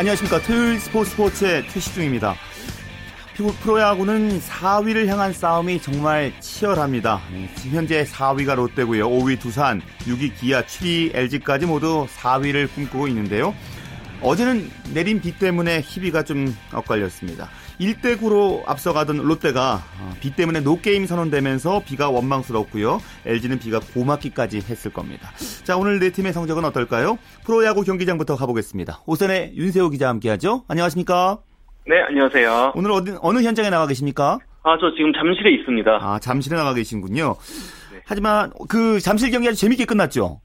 [0.00, 0.40] 안녕하십니까.
[0.40, 2.34] 토요일 스포츠 스포츠의 최시중입니다.
[3.62, 7.20] 프로야구는 4위를 향한 싸움이 정말 치열합니다.
[7.30, 9.10] 네, 지금 현재 4위가 롯데고요.
[9.10, 13.54] 5위 두산, 6위 기아, 7위 LG까지 모두 4위를 꿈꾸고 있는데요.
[14.22, 17.50] 어제는 내린 비 때문에 희비가 좀 엇갈렸습니다.
[17.80, 23.00] 1대 9로 앞서가던 롯데가 어, 비 때문에 노게임 선언되면서 비가 원망스럽고요.
[23.24, 25.30] LG는 비가 고맙기까지 했을 겁니다.
[25.64, 27.18] 자, 오늘 네 팀의 성적은 어떨까요?
[27.44, 29.00] 프로야구 경기장부터 가보겠습니다.
[29.06, 30.64] 오선의 윤세호 기자 함께하죠.
[30.68, 31.38] 안녕하십니까?
[31.86, 32.72] 네, 안녕하세요.
[32.74, 34.38] 오늘 어디, 어느 현장에 나와 계십니까?
[34.62, 35.90] 아, 저 지금 잠실에 있습니다.
[36.02, 37.34] 아, 잠실에 나와 계신군요.
[37.92, 38.00] 네.
[38.04, 40.40] 하지만 그 잠실 경기 아주 재밌게 끝났죠?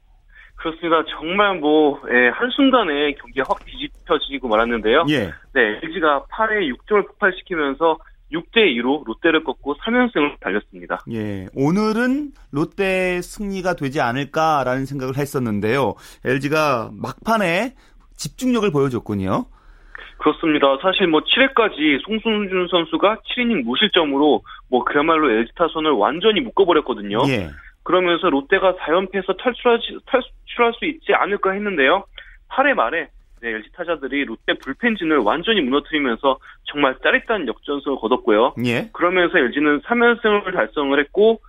[0.56, 1.04] 그렇습니다.
[1.10, 5.04] 정말 뭐 예, 한순간에 경기가 확 뒤집혀지고 말았는데요.
[5.10, 5.30] 예.
[5.52, 7.98] 네, LG가 8회 6점을 폭발시키면서
[8.32, 11.04] 6대 2로 롯데를 꺾고 3연승을 달렸습니다.
[11.12, 11.46] 예.
[11.54, 15.94] 오늘은 롯데 승리가 되지 않을까라는 생각을 했었는데요.
[16.24, 17.74] LG가 막판에
[18.16, 19.44] 집중력을 보여줬군요.
[20.18, 20.66] 그렇습니다.
[20.82, 27.18] 사실 뭐 7회까지 송순준 선수가 7이닝 무실점으로 뭐 그야말로 LG 타선을 완전히 묶어버렸거든요.
[27.28, 27.50] 예.
[27.86, 32.04] 그러면서 롯데가 4연패에서 탈출하지, 탈출할 수 있지 않을까 했는데요.
[32.48, 33.08] 8회 말에
[33.40, 38.54] 네, LG 타자들이 롯데 불펜진을 완전히 무너뜨리면서 정말 짜릿한 역전승을 거뒀고요.
[38.64, 38.90] 예.
[38.92, 41.40] 그러면서 LG는 3연승을 달성을 했고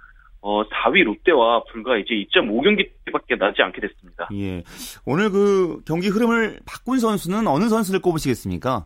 [0.42, 4.30] 어, 4위 롯데와 불과 이제 2.5경기밖에 나지 않게 됐습니다.
[4.36, 4.64] 예.
[5.08, 8.86] 오늘 그 경기 흐름을 바꾼 선수는 어느 선수를 꼽으시겠습니까?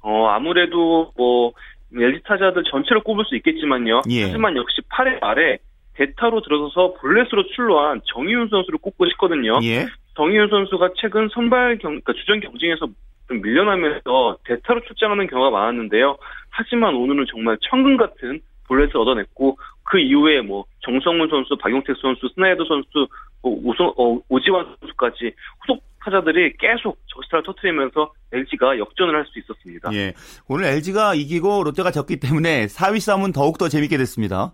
[0.00, 1.52] 어, 아무래도 뭐
[1.94, 4.02] LG 타자들 전체를 꼽을 수 있겠지만요.
[4.10, 4.24] 예.
[4.24, 5.58] 하지만 역시 8회 말에
[5.94, 9.58] 대타로 들어서서 볼넷으로 출루한 정희윤 선수를 꼽고 싶거든요.
[9.62, 9.86] 예.
[10.16, 12.86] 정희윤 선수가 최근 선발 경, 그러니까 주전 경쟁에서
[13.28, 16.16] 좀 밀려나면서 대타로 출장하는 경우가 많았는데요.
[16.50, 22.64] 하지만 오늘은 정말 천금 같은 볼넷을 얻어냈고 그 이후에 뭐 정성훈 선수, 박용택 선수, 스나이더
[22.64, 23.06] 선수,
[23.42, 29.90] 뭐 우성, 어, 오지환 선수까지 후속 타자들이 계속 적시타를 터트리면서 LG가 역전을 할 수 있었습니다.
[29.94, 30.12] 예.
[30.48, 34.52] 오늘 LG가 이기고 롯데가 졌기 때문에 4위 싸움은 더욱 더 재밌게 됐습니다.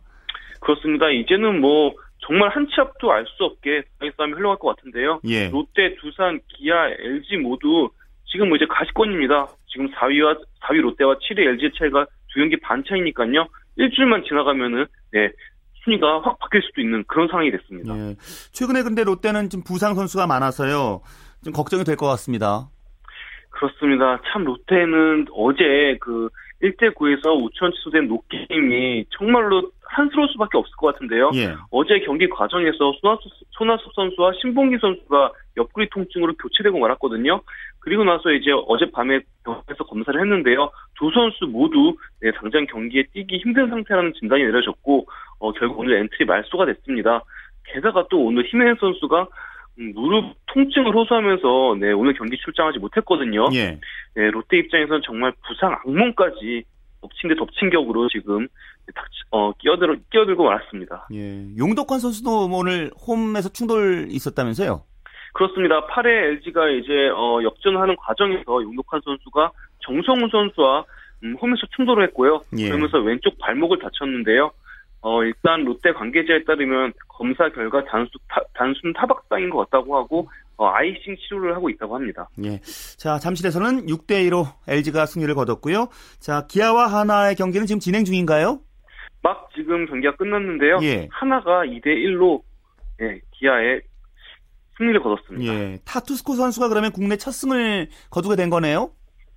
[0.60, 1.10] 그렇습니다.
[1.10, 5.20] 이제는 뭐 정말 한 치 앞도 알 수 없게 이 싸움이 흘러갈 것 같은데요.
[5.24, 5.48] 예.
[5.48, 7.88] 롯데, 두산, 기아, LG 모두
[8.26, 9.48] 지금 뭐 이제 가시권입니다.
[9.68, 13.46] 지금 4위와 4위 롯데와 7위 LG 차이가 두 경기 반 차이니까요.
[13.76, 15.30] 일주일만 지나가면은 네,
[15.84, 17.96] 순위가 확 바뀔 수도 있는 그런 상황이 됐습니다.
[17.96, 18.14] 예.
[18.52, 21.00] 최근에 근데 롯데는 좀 부상 선수가 많아서요.
[21.42, 22.68] 좀 걱정이 될 것 같습니다.
[23.50, 24.20] 그렇습니다.
[24.30, 26.28] 참 롯데는 어제 그
[26.62, 31.30] 1대 9에서 우천 취소된 노게임이 정말로 한스러울 수밖에 없을 것 같은데요.
[31.34, 31.54] 예.
[31.70, 37.40] 어제 경기 과정에서 손아섭, 손아섭 선수와 신본기 선수가 옆구리 통증으로 교체되고 말았거든요.
[37.80, 40.70] 그리고 나서 이제 어젯밤에 병원에서 검사를 했는데요.
[40.98, 45.06] 두 선수 모두 네, 당장 경기에 뛰기 힘든 상태라는 진단이 내려졌고
[45.40, 47.22] 어, 결국 오늘 엔트리 말소가 됐습니다.
[47.64, 49.26] 게다가 또 오늘 히메네스 선수가 음,
[49.80, 53.48] 무릎 통증을 호소하면서 네, 오늘 경기 출장하지 못했거든요.
[53.54, 53.80] 예.
[54.14, 56.64] 네, 롯데 입장에서는 정말 부상 악몽까지
[57.00, 58.46] 덮친 데 덮친 격으로 지금
[59.30, 61.08] 어, 끼어들, 끼어들고 말았습니다.
[61.14, 61.46] 예.
[61.56, 64.82] 용덕환 선수도 뭐 오늘 홈에서 충돌 있었다면서요?
[65.32, 65.86] 그렇습니다.
[65.86, 69.52] 8회 LG가 이제 어, 역전하는 과정에서 용덕환 선수가
[69.86, 70.84] 정성훈 선수와
[71.22, 72.42] 음, 홈에서 충돌을 했고요.
[72.58, 72.68] 예.
[72.68, 74.50] 그러면서 왼쪽 발목을 다쳤는데요.
[75.02, 80.68] 어, 일단 롯데 관계자에 따르면 검사 결과 단수, 타, 단순 타박상인 것 같다고 하고 어,
[80.68, 82.28] 아이싱 치료를 하고 있다고 합니다.
[82.44, 82.60] 예.
[82.98, 85.88] 자, 잠실에서는 6대 2로 LG가 승리를 거뒀고요.
[86.18, 88.60] 자, 기아와 하나의 경기는 지금 진행 중인가요?
[89.22, 90.80] 막 지금 경기가 끝났는데요.
[90.82, 91.08] 예.
[91.10, 92.42] 하나가 2대 1로
[93.00, 93.80] 예, 기아의
[94.76, 95.52] 승리를 거뒀습니다.
[95.52, 95.78] 예.
[95.86, 98.90] 타투스코 선수가 그러면 국내 첫 승을 거두게 된 거네요?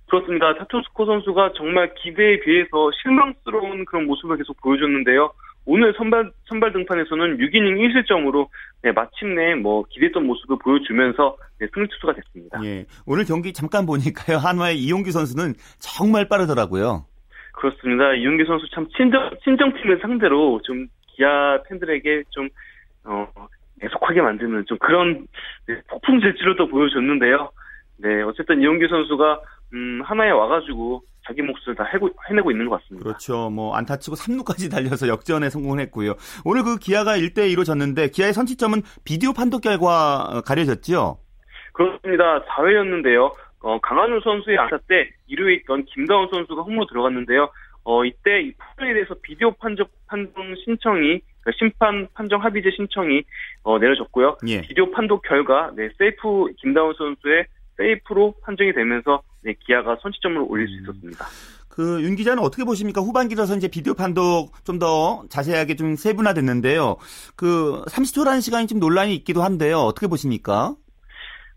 [0.08, 0.54] 그렇습니다.
[0.58, 5.32] 타투스코 선수가 정말 기대에 비해서 실망스러운 그런 모습을 계속 보여줬는데요.
[5.66, 8.48] 오늘 선발 선발 등판에서는 6이닝 1실점으로
[8.82, 12.60] 네, 마침내 뭐 기대했던 모습을 보여주면서 네, 승리 투수가 됐습니다.
[12.64, 17.06] 예, 오늘 경기 잠깐 보니까요 한화의 이용규 선수는 정말 빠르더라고요.
[17.52, 18.12] 그렇습니다.
[18.14, 22.48] 이용규 선수 참 친정 친정팀을 상대로 좀 기아 팬들에게 좀
[23.04, 23.26] 어,
[23.82, 25.26] 애속하게 만드는 좀 그런
[25.66, 27.50] 네, 폭풍 질주를 또 보여줬는데요.
[27.98, 29.40] 네, 어쨌든 이용규 선수가
[29.72, 33.04] 음, 하나에 와가지고 자기 몫을 다 해고, 해내고 있는 것 같습니다.
[33.04, 33.50] 그렇죠.
[33.50, 36.14] 뭐 안타 치고 3루까지 달려서 역전에 성공을 했고요.
[36.44, 41.18] 오늘 그 기아가 1대 2로 졌는데 기아의 선취점은 비디오 판독 결과 어, 가려졌죠?
[41.72, 42.44] 그렇습니다.
[42.44, 43.32] 4회였는데요.
[43.60, 47.48] 어, 강한우 선수의 안타 때 1루에 있던 김다운 선수가 홈으로 들어갔는데요.
[47.84, 53.22] 어, 이때 이 판정에 대해서 비디오 판정, 판정 신청이 그러니까 심판 판정 합의제 신청이
[53.62, 54.38] 어, 내려졌고요.
[54.48, 54.62] 예.
[54.62, 57.46] 비디오 판독 결과 네, 세이프 김다운 선수의
[57.76, 60.82] 세이프로 판정이 되면서 네, 기아가 선취점을 올릴 수 음.
[60.82, 61.26] 있었습니다.
[61.74, 63.00] 그 윤 기자는 어떻게 보십니까?
[63.00, 66.96] 후반기라서 이제 비디오 판도 좀더 자세하게 좀 세분화됐는데요.
[67.36, 69.78] 그 30초라는 시간이 좀 논란이 있기도 한데요.
[69.78, 70.74] 어떻게 보십니까?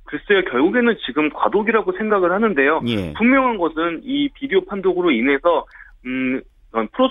[0.05, 2.81] 글쎄요, 결국에는 지금 과도기라고 생각을 하는데요.
[2.87, 3.13] 예.
[3.13, 5.65] 분명한 것은 이 비디오 판독으로 인해서
[6.05, 6.41] 음
[6.71, 7.09] 어, 프로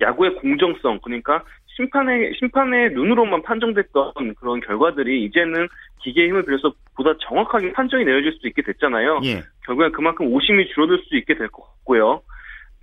[0.00, 1.42] 야구의 공정성 그러니까
[1.76, 5.68] 심판의 심판의 눈으로만 판정됐던 그런 결과들이 이제는
[6.02, 9.20] 기계의 힘을 빌려서 보다 정확하게 판정이 내려질 수 있게 됐잖아요.
[9.24, 9.42] 예.
[9.66, 12.22] 결국엔 그만큼 오심이 줄어들 수 있게 될 것 같고요.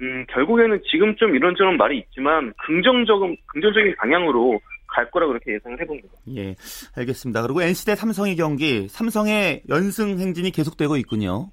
[0.01, 6.09] 음, 결국에는 지금 좀 이런저런 말이 있지만 긍정적인 긍정적인 방향으로 갈 거라 그렇게 예상을 해봅니다.
[6.35, 6.55] 예,
[6.95, 7.41] 알겠습니다.
[7.41, 11.49] 그리고 NC 대 삼성의 경기, 삼성의 연승 행진이 계속되고 있군요.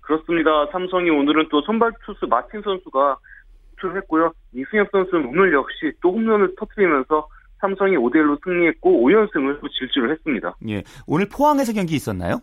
[0.00, 0.66] 그렇습니다.
[0.72, 3.16] 삼성이 오늘은 또 선발 투수 마틴 선수가
[3.82, 4.32] 출했고요.
[4.54, 7.26] 이승엽 선수는 오늘 역시 또 홈런을 터뜨리면서
[7.60, 10.56] 삼성이 5대1로 승리했고 5연승을 또 질주를 했습니다.
[10.68, 10.82] 예.
[11.06, 12.40] 오늘 포항에서 경기 있었나요?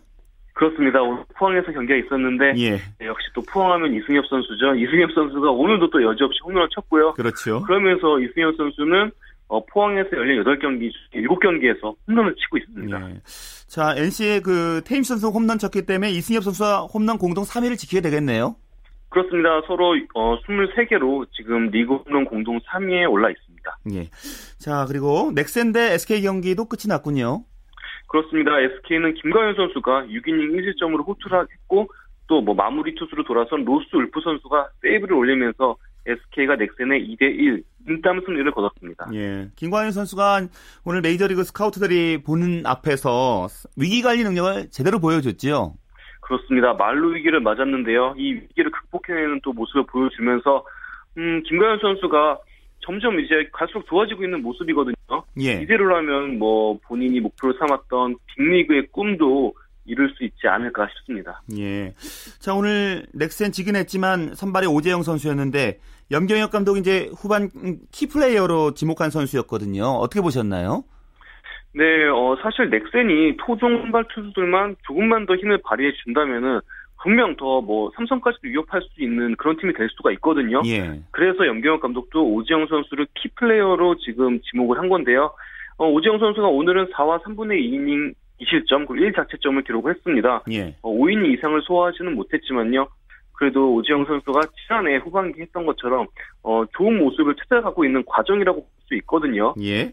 [0.54, 1.00] 그렇습니다.
[1.02, 2.70] 오늘 포항에서 경기가 있었는데 예.
[2.98, 4.74] 네, 역시 또 포항하면 이승엽 선수죠.
[4.74, 7.14] 이승엽 선수가 오늘도 또 여지없이 홈런을 쳤고요.
[7.14, 7.62] 그렇죠.
[7.62, 9.10] 그러면서 이승엽 선수는
[9.48, 13.10] 어, 포항에서 열린 8경기 7경기에서 홈런을 치고 있습니다.
[13.10, 13.20] 예.
[13.66, 18.56] 자, NC의 그 테임즈 선수 홈런 쳤기 때문에 이승엽 선수와 홈런 공동 3위를 지키게 되겠네요.
[19.10, 19.60] 그렇습니다.
[19.66, 23.78] 서로 어, 23개로 지금 리그 홈런 공동 3위에 올라 있습니다.
[23.94, 24.08] 예.
[24.58, 27.44] 자, 그리고 넥센 대 SK 경기도 끝이 났군요.
[28.08, 28.58] 그렇습니다.
[28.58, 31.88] SK는 김광현 선수가 6이닝 1실점으로 호투를 했고
[32.26, 35.76] 또 뭐 마무리 투수로 돌아선 로스 울프 선수가 세이브를 올리면서
[36.06, 39.08] SK가 넥센의 2대 1 인땀 승리를 거뒀습니다.
[39.14, 39.48] 예.
[39.56, 40.46] 김광현 선수가
[40.84, 45.74] 오늘 메이저리그 스카우트들이 보는 앞에서 위기 관리 능력을 제대로 보여줬지요.
[46.30, 46.74] 그렇습니다.
[46.74, 48.14] 말로 위기를 맞았는데요.
[48.16, 50.64] 이 위기를 극복해내는 또 모습을 보여주면서
[51.18, 52.38] 음, 김가현 선수가
[52.86, 54.94] 점점 이제 갈수록 좋아지고 있는 모습이거든요.
[55.40, 55.60] 예.
[55.62, 59.54] 이대로라면 뭐 본인이 목표로 삼았던 빅리그의 꿈도
[59.86, 61.42] 이룰 수 있지 않을까 싶습니다.
[61.58, 61.92] 예.
[62.38, 65.80] 자, 오늘 넥센 지긴 했지만 선발이 오재영 선수였는데
[66.12, 67.50] 염경엽 감독이 이제 후반
[67.90, 69.82] 키플레이어로 지목한 선수였거든요.
[69.82, 70.84] 어떻게 보셨나요?
[71.72, 76.60] 네, 어, 사실 넥센이 토종 선발 투수들만 조금만 더 힘을 발휘해 준다면은
[77.02, 80.60] 분명 더 뭐 삼성까지도 위협할 수 있는 그런 팀이 될 수가 있거든요.
[80.66, 81.00] 예.
[81.12, 85.32] 그래서 염경엽 감독도 오재영 선수를 키플레이어로 지금 지목을 한 건데요.
[85.78, 90.42] 어, 오재영 선수가 오늘은 4와 3분의 2이닝 2실점 그리고 1자체점을 기록했습니다.
[90.52, 90.74] 예.
[90.82, 92.86] 어, 5이닝 이상을 소화하지는 못했지만요.
[93.32, 96.06] 그래도 오지영 선수가 지난해 후반기 했던 것처럼
[96.42, 99.54] 어, 좋은 모습을 찾아가고 있는 과정이라고 볼 수 있거든요.
[99.62, 99.90] 예.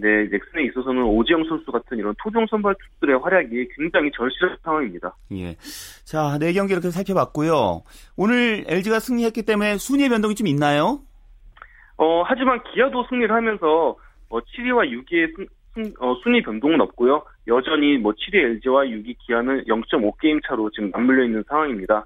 [0.00, 5.14] 네, 넥슨에 있어서는 오지영 선수 같은 이런 토종 선발 투수들의 활약이 굉장히 절실한 상황입니다.
[5.32, 5.56] 예.
[6.04, 7.82] 자, 네 경기 이렇게 살펴봤고요.
[8.16, 11.00] 오늘 LG가 승리했기 때문에 순위 변동이 좀 있나요?
[11.96, 13.96] 어, 하지만 기아도 승리를 하면서
[14.28, 17.24] 어, 7위와 6위의 승, 승, 어, 순위 변동은 없고요.
[17.48, 22.04] 여전히 뭐 7위 LG와 6위 기아는 0.5게임 차로 지금 맞물려 있는 상황입니다.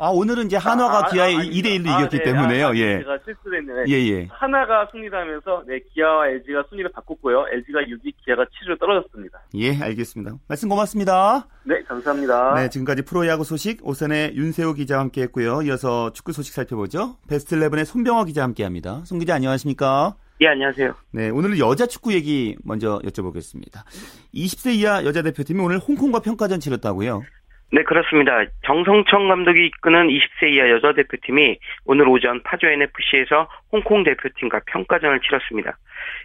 [0.00, 2.22] 아, 오늘은 이제 한화가 아, 기아에 아, 2대1로 아, 이겼기 네.
[2.24, 2.68] 때문에요.
[2.68, 2.98] 아, 예.
[3.00, 3.84] 제가 실수했네요.
[3.88, 4.28] 예, 예.
[4.30, 7.44] 하나가 승리하면서 네, 기아와 LG가 순위를 바꿨고요.
[7.52, 9.42] LG가 6위, 기아가 7위로 떨어졌습니다.
[9.56, 10.36] 예, 알겠습니다.
[10.48, 11.46] 말씀 고맙습니다.
[11.64, 12.54] 네, 감사합니다.
[12.54, 15.60] 네, 지금까지 프로야구 소식 오선의 윤세호 기자와 함께 했고요.
[15.62, 17.18] 이어서 축구 소식 살펴보죠.
[17.28, 19.02] 베스트 11의 손병호 기자와 함께 합니다.
[19.04, 20.16] 손 기자 안녕하십니까?
[20.40, 20.94] 예, 안녕하세요.
[21.10, 23.84] 네, 오늘은 여자 축구 얘기 먼저 여쭤보겠습니다.
[24.34, 27.22] 20세 이하 여자 대표팀이 오늘 홍콩과 평가전 치렀다고요?
[27.72, 28.44] 네, 그렇습니다.
[28.64, 35.76] 정성청 감독이 이끄는 20세 이하 여자 대표팀이 오늘 오전 파주 NFC에서 홍콩 대표팀과 평가전을 치렀습니다.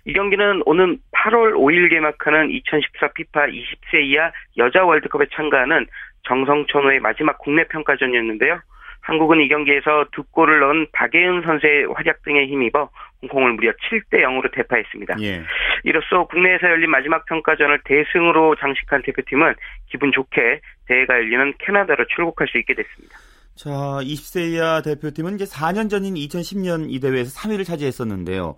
[0.05, 5.85] 이 경기는 오는 8월 5일 개막하는 2014 피파 20세 이하 여자 월드컵에 참가하는
[6.23, 8.59] 정성천호의 마지막 국내 평가전이었는데요.
[9.01, 12.89] 한국은 이 경기에서 두 골을 넣은 박예은 선수의 활약 등에 힘입어
[13.21, 15.17] 홍콩을 무려 7대 0으로 대파했습니다.
[15.21, 15.43] 예.
[15.83, 19.53] 이로써 국내에서 열린 마지막 평가전을 대승으로 장식한 대표팀은
[19.91, 23.17] 기분 좋게 대회가 열리는 캐나다로 출국할 수 있게 됐습니다.
[23.55, 28.57] 자, 20세 이하 대표팀은 이제 4년 전인 2010년 이 대회에서 3위를 차지했었는데요.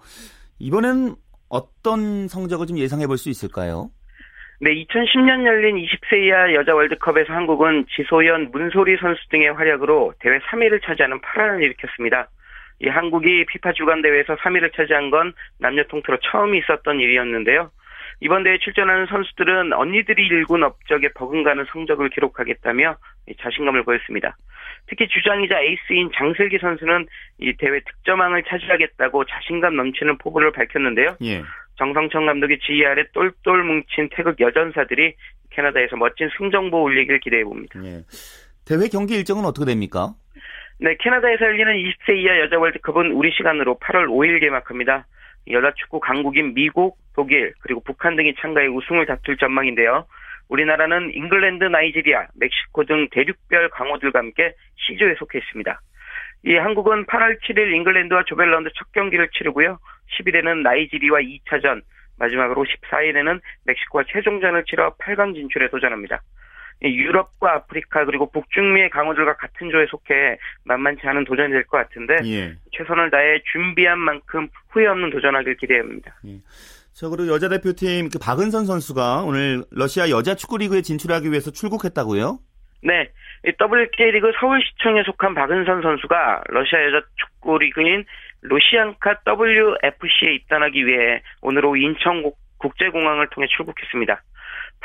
[0.59, 1.15] 이번엔
[1.49, 3.89] 어떤 성적을 좀 예상해 볼 수 있을까요?
[4.59, 10.83] 네, 2010년 열린 20세 이하 여자 월드컵에서 한국은 지소연, 문소리 선수 등의 활약으로 대회 3위를
[10.83, 12.29] 차지하는 파란을 일으켰습니다.
[12.79, 17.71] 이 한국이 피파 주간 대회에서 3위를 차지한 건 남녀 통틀어 처음 있었던 일이었는데요.
[18.19, 22.97] 이번 대회 출전하는 선수들은 언니들이 일군 업적에 버금가는 성적을 기록하겠다며
[23.39, 24.37] 자신감을 보였습니다.
[24.87, 27.07] 특히 주장이자 에이스인 장슬기 선수는
[27.39, 31.17] 이 대회 득점왕을 차지하겠다고 자신감 넘치는 포부를 밝혔는데요.
[31.23, 31.43] 예.
[31.77, 35.13] 정성천 감독의 지휘 아래 똘똘 뭉친 태극 여전사들이
[35.51, 37.79] 캐나다에서 멋진 승정보 올리길 기대해 봅니다.
[37.83, 38.01] 예.
[38.65, 40.13] 대회 경기 일정은 어떻게 됩니까?
[40.79, 45.07] 네, 캐나다에서 열리는 20세 이하 여자 월드컵은 우리 시간으로 8월 5일 개막합니다.
[45.51, 50.05] 여자 축구 강국인 미국, 독일, 그리고 북한 등이 참가해 우승을 다툴 전망인데요.
[50.49, 54.53] 우리나라는 잉글랜드, 나이지리아, 멕시코 등 대륙별 강호들과 함께
[54.87, 55.81] C조에 속해 있습니다.
[56.45, 59.79] 이 한국은 8월 7일 잉글랜드와 조별 라운드 첫 경기를 치르고요.
[60.19, 61.81] 10일에는 나이지리아와 2차전,
[62.19, 66.21] 마지막으로 14일에는 멕시코와 최종전을 치러 8강 진출에 도전합니다.
[66.83, 72.53] 유럽과 아프리카 그리고 북중미의 강호들과 같은 조에 속해 만만치 않은 도전이 될 것 같은데 예.
[72.71, 76.15] 최선을 다해 준비한 만큼 후회 없는 도전하길 기대합니다.
[76.27, 76.39] 예.
[76.93, 82.39] 자 그리고 여자 대표팀 그 박은선 선수가 오늘 러시아 여자 축구 리그에 진출하기 위해서 출국했다고요?
[82.83, 83.09] 네,
[83.43, 88.05] WK리그 서울시청에 속한 박은선 선수가 러시아 여자 축구 리그인
[88.41, 92.23] 로시안카 WFC에 입단하기 위해 오늘 오후 인천
[92.59, 94.21] 국제공항을 통해 출국했습니다.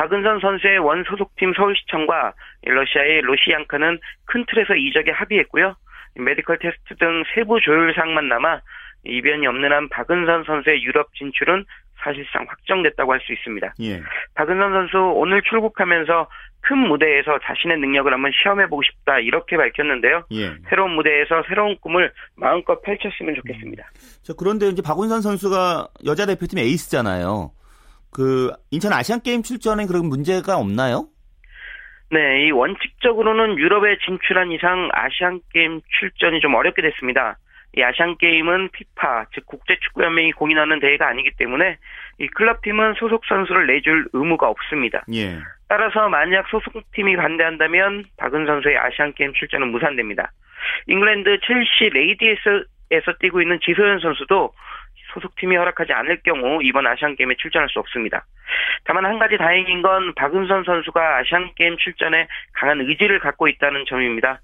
[0.02, 2.32] 박은선 선수의 원 소속팀 서울시청과
[2.64, 5.76] 러시아의 로시안카는 큰 틀에서 이적에 합의했고요.
[6.16, 8.60] 메디컬 테스트 등 세부 조율상만 남아
[9.04, 11.64] 이변이 없는 한 박은선 선수의 유럽 진출은
[12.02, 13.74] 사실상 확정됐다고 할 수 있습니다.
[13.82, 14.02] 예.
[14.34, 16.28] 박은선 선수 오늘 출국하면서
[16.62, 20.24] 큰 무대에서 자신의 능력을 한번 시험해보고 싶다 이렇게 밝혔는데요.
[20.32, 20.56] 예.
[20.68, 23.84] 새로운 무대에서 새로운 꿈을 마음껏 펼쳤으면 좋겠습니다.
[23.84, 23.98] 음.
[24.22, 27.52] 자, 그런데 이제 박은선 선수가 여자 대표팀 에이스잖아요.
[28.12, 31.08] 그 인천 아시안 게임 출전에 그런 문제가 없나요?
[32.10, 37.38] 네, 이 원칙적으로는 유럽에 진출한 이상 아시안 게임 출전이 좀 어렵게 됐습니다.
[37.74, 41.78] 이 아시안 게임은 피파 즉 국제 축구 연맹이 공인하는 대회가 아니기 때문에
[42.18, 45.04] 이 클럽팀은 소속 선수를 내줄 의무가 없습니다.
[45.14, 45.38] 예.
[45.68, 50.32] 따라서 만약 소속팀이 반대한다면 박은선 선수의 아시안 게임 출전은 무산됩니다.
[50.86, 54.52] 잉글랜드 첼시 레이디에서 뛰고 있는 지소연 선수도
[55.12, 58.24] 소속팀이 허락하지 않을 경우 이번 아시안게임에 출전할 수 없습니다.
[58.84, 64.40] 다만 한 가지 다행인 건 박은선 선수가 아시안게임 출전에 강한 의지를 갖고 있다는 점입니다.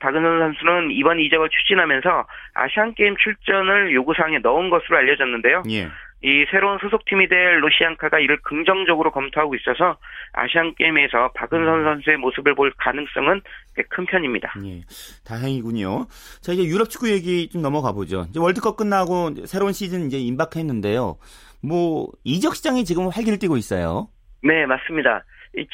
[0.00, 5.62] 박은선 선수는 이번 이적을 추진하면서 아시안게임 출전을 요구사항에 넣은 것으로 알려졌는데요.
[5.70, 5.88] 예.
[6.24, 9.96] 이 새로운 소속팀이 될 로시안카가 이를 긍정적으로 검토하고 있어서
[10.32, 11.84] 아시안 게임에서 박은선 음.
[11.84, 13.40] 선수의 모습을 볼 가능성은
[13.76, 14.52] 꽤 큰 편입니다.
[14.64, 14.82] 예,
[15.24, 16.06] 다행이군요.
[16.40, 18.24] 자 이제 유럽 축구 얘기 좀 넘어가 보죠.
[18.30, 21.16] 이제 월드컵 끝나고 새로운 시즌 이제 임박했는데요.
[21.62, 24.08] 뭐 이적 시장이 지금 활기를 띠고 있어요.
[24.42, 25.24] 네 맞습니다.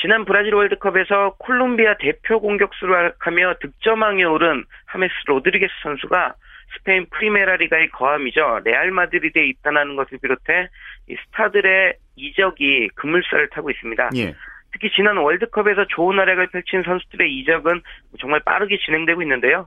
[0.01, 6.35] 지난 브라질 월드컵에서 콜롬비아 대표 공격수로 활약하며 득점왕에 오른 하메스 로드리게스 선수가
[6.77, 8.61] 스페인 프리메라 리가의 거함이죠.
[8.65, 10.69] 레알 마드리드에 입단하는 것을 비롯해
[11.09, 14.11] 이 스타들의 이적이 급물살을 타고 있습니다.
[14.17, 14.35] 예.
[14.73, 17.81] 특히 지난 월드컵에서 좋은 활약을 펼친 선수들의 이적은
[18.21, 19.67] 정말 빠르게 진행되고 있는데요.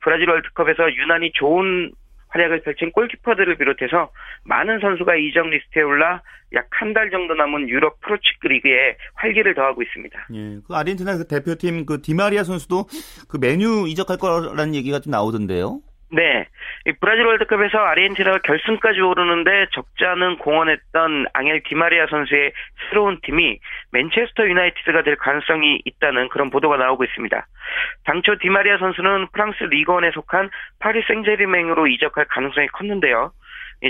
[0.00, 1.90] 브라질 월드컵에서 유난히 좋은
[2.28, 4.10] 활약을 펼친 골키퍼들을 비롯해서
[4.44, 6.22] 많은 선수가 이적 리스트에 올라
[6.54, 10.26] 약 한 달 정도 남은 유럽 프로축구 리그에 활기를 더하고 있습니다.
[10.34, 12.86] 예, 그 아르헨티나 그 대표팀 그 디마리아 선수도
[13.28, 15.80] 그 맨유 이적할 거라는 얘기가 좀 나오던데요.
[16.12, 16.46] 네.
[17.00, 22.52] 브라질 월드컵에서 아르헨티나가 결승까지 오르는데 적지 않은 공헌했던 앙헬 디마리아 선수의
[22.88, 23.58] 새로운 팀이
[23.90, 27.46] 맨체스터 유나이티드가 될 가능성이 있다는 그런 보도가 나오고 있습니다.
[28.04, 33.32] 당초 디마리아 선수는 프랑스 리그원에 속한 파리 생제르맹으로 이적할 가능성이 컸는데요.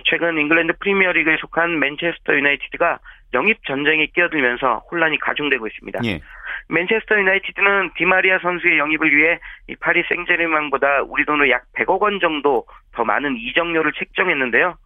[0.04, 2.98] 최근 잉글랜드 프리미어리그에 속한 맨체스터 유나이티드가
[3.34, 6.00] 영입 전쟁에 끼어들면서 혼란이 가중되고 있습니다.
[6.04, 6.20] 예.
[6.68, 9.38] 맨체스터 유나이티드는 디마리아 선수의 영입을 위해
[9.68, 14.76] 이 파리 생제르맹보다 우리 돈으로 약 100억 원 정도 더 많은 이적료를 책정했는데요.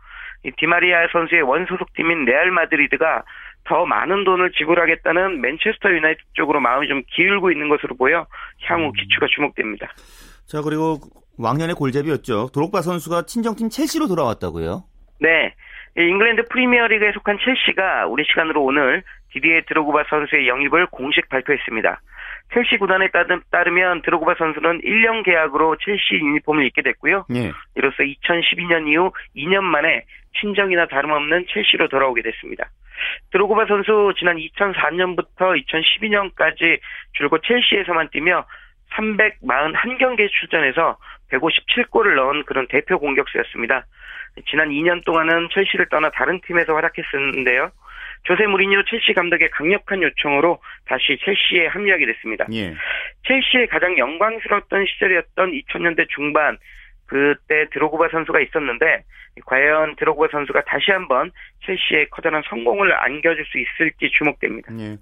[0.45, 3.25] 이 디마리아 선수의 원소속팀인 레알 마드리드가
[3.65, 8.27] 더 많은 돈을 지불하겠다는 맨체스터 유나이티드 쪽으로 마음이 좀 기울고 있는 것으로 보여
[8.67, 8.93] 향후 음.
[8.93, 9.93] 귀추가 주목됩니다.
[10.47, 10.99] 자 그리고
[11.39, 12.51] 왕년의 골잡이였죠.
[12.53, 14.85] 드로그바 선수가 친정팀 첼시로 돌아왔다고요?
[15.21, 15.55] 네.
[15.97, 22.01] 잉글랜드 프리미어리그에 속한 첼시가 우리 시간으로 오늘 디디에 드로그바 선수의 영입을 공식 발표했습니다.
[22.53, 23.09] 첼시 구단에
[23.51, 27.27] 따르면 드로그바 선수는 1년 계약으로 첼시 유니폼을 입게 됐고요.
[27.35, 27.53] 예.
[27.77, 30.05] 이로써 2012년 이후 2년 만에
[30.41, 32.71] 친정이나 다름없는 첼시로 돌아오게 됐습니다.
[33.31, 36.81] 드로그바 선수 지난 2004년부터 2012년까지
[37.13, 38.45] 줄곧 첼시에서만 뛰며
[38.97, 40.99] 341경기에 출전해서
[41.31, 43.87] 157골을 넣은 그런 대표 공격수였습니다.
[44.49, 47.71] 지난 2년 동안은 첼시를 떠나 다른 팀에서 활약했었는데요.
[48.25, 52.47] 조세 무리뉴 첼시 감독의 강력한 요청으로 다시 첼시에 합류하게 됐습니다.
[52.53, 52.75] 예.
[53.27, 56.59] 첼시의 가장 영광스러웠던 시절이었던 2000년대 중반
[57.07, 59.05] 그때 드로그바 선수가 있었는데
[59.47, 61.31] 과연 드로그바 선수가 다시 한번
[61.65, 64.73] 첼시에 커다란 성공을 안겨줄 수 있을지 주목됩니다.
[64.79, 64.97] 예.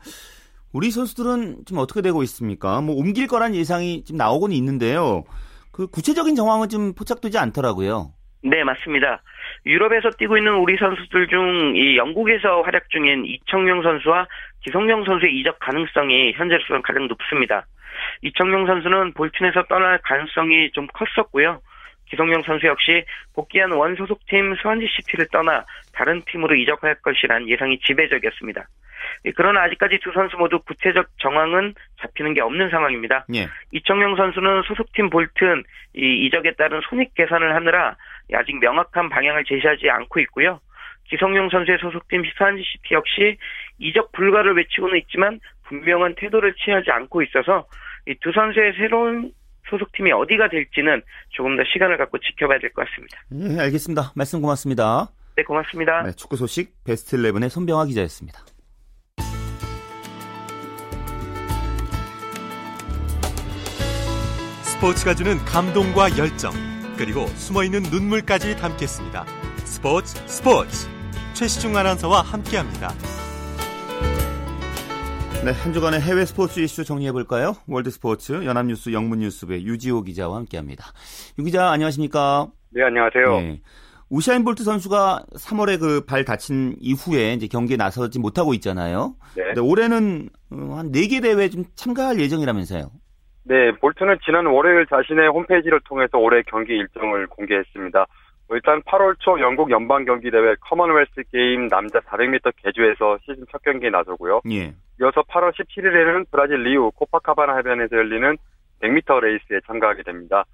[0.72, 2.80] 우리 선수들은 좀 어떻게 되고 있습니까?
[2.80, 5.24] 뭐 옮길 거란 예상이 좀 나오고는 있는데요.
[5.72, 8.10] 그 구체적인 정황은 좀 포착되지 않더라고요.
[8.42, 9.22] 네, 맞습니다.
[9.66, 14.26] 유럽에서 뛰고 있는 우리 선수들 중 이 영국에서 활약 중인 이청용 선수와
[14.64, 17.66] 기성용 선수의 이적 가능성이 현재로서는 가장 높습니다.
[18.22, 21.60] 이청용 선수는 볼튼에서 떠날 가능성이 좀 컸었고요.
[22.10, 28.66] 기성용 선수 역시 복귀한 원 소속팀 수원지시티를 떠나 다른 팀으로 이적할 것이란 예상이 지배적이었습니다.
[29.36, 33.26] 그러나 아직까지 두 선수 모두 구체적 정황은 잡히는 게 없는 상황입니다.
[33.34, 33.48] 예.
[33.72, 37.96] 이청용 선수는 소속팀 볼튼 이 이적에 따른 손익 계산을 하느라
[38.34, 40.60] 아직 명확한 방향을 제시하지 않고 있고요.
[41.04, 43.38] 기성용 선수의 소속팀 수원지시티 역시
[43.78, 47.66] 이적 불가를 외치고는 있지만 분명한 태도를 취하지 않고 있어서
[48.08, 49.30] 이 두 선수의 새로운
[49.70, 53.18] 소속팀이 어디가 될지는 조금 더 시간을 갖고 지켜봐야 될 것 같습니다.
[53.56, 54.12] 예, 알겠습니다.
[54.14, 55.08] 말씀 고맙습니다.
[55.36, 56.02] 네, 고맙습니다.
[56.02, 58.40] 네, 축구 소식 베스트 11의 손병화 기자였습니다.
[64.62, 66.52] 스포츠가 주는 감동과 열정,
[66.96, 69.24] 그리고 숨어있는 눈물까지 담겠습니다.
[69.64, 70.88] 스포츠 스포츠
[71.34, 72.90] 최시중 아나운서와 함께합니다.
[75.44, 77.52] 네, 한 주간의 해외 스포츠 이슈 정리해 볼까요?
[77.68, 80.84] 월드 스포츠 연합뉴스 영문뉴스부의 유지호 기자와 함께합니다.
[81.38, 82.48] 유 기자 안녕하십니까?
[82.70, 83.40] 네, 안녕하세요.
[83.40, 83.60] 네.
[84.10, 89.14] 우사인 볼트 선수가 3월에 그 발 다친 이후에 이제 경기에 나서지 못하고 있잖아요.
[89.36, 89.58] 네.
[89.60, 92.90] 올해는 어, 한 4개 대회 좀 참가할 예정이라면서요.
[93.44, 98.06] 네, 볼트는 지난 월요일 자신의 홈페이지를 통해서 올해 경기 일정을 공개했습니다.
[98.50, 103.90] 일단 8월 초 영국 연방 경기 대회 커먼웰스 게임 남자 400m 계주에서 시즌 첫 경기에
[103.90, 104.40] 나서고요.
[104.50, 104.74] 예.
[105.00, 108.36] 이어서 8월 17일에는 브라질 리우 코파카바나 해변에서 열리는
[108.80, 110.44] 100m 레이스에 참가하게 됩니다.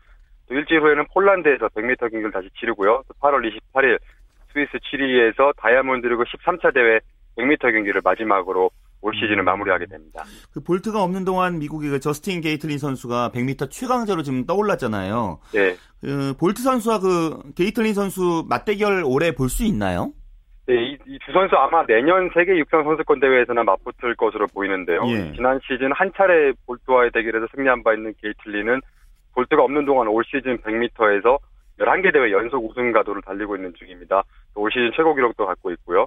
[0.49, 3.05] 또 일주일 후에는 폴란드에서 100m 경기를 다시 치르고요.
[3.07, 3.99] 또 8월 28일
[4.53, 7.01] 스위스 취리히에서 다이아몬드 리그 13차 대회
[7.37, 8.71] 100m 경기를 마지막으로
[9.05, 9.45] 올 시즌을 음.
[9.45, 10.25] 마무리하게 됩니다.
[10.53, 15.41] 그 볼트가 없는 동안 미국의 그 저스틴 게이틀린 선수가 100m 최강자로 지금 떠올랐잖아요.
[15.53, 15.77] 네.
[16.01, 20.13] 그 볼트 선수와 그 게이틀린 선수 맞대결 올해 볼 수 있나요?
[20.67, 25.03] 네, 이두 선수 아마 내년 세계 육상 선수권 대회에서는 맞붙을 것으로 보이는데요.
[25.09, 25.33] 예.
[25.35, 28.81] 지난 시즌 한 차례 볼트와의 대결에서 승리한 바 있는 게이틀린은
[29.35, 31.39] 볼트가 없는 동안 올 시즌 100m에서
[31.79, 34.23] 11개 대회 연속 우승 가도를 달리고 있는 중입니다.
[34.55, 36.07] 올 시즌 최고 기록도 갖고 있고요.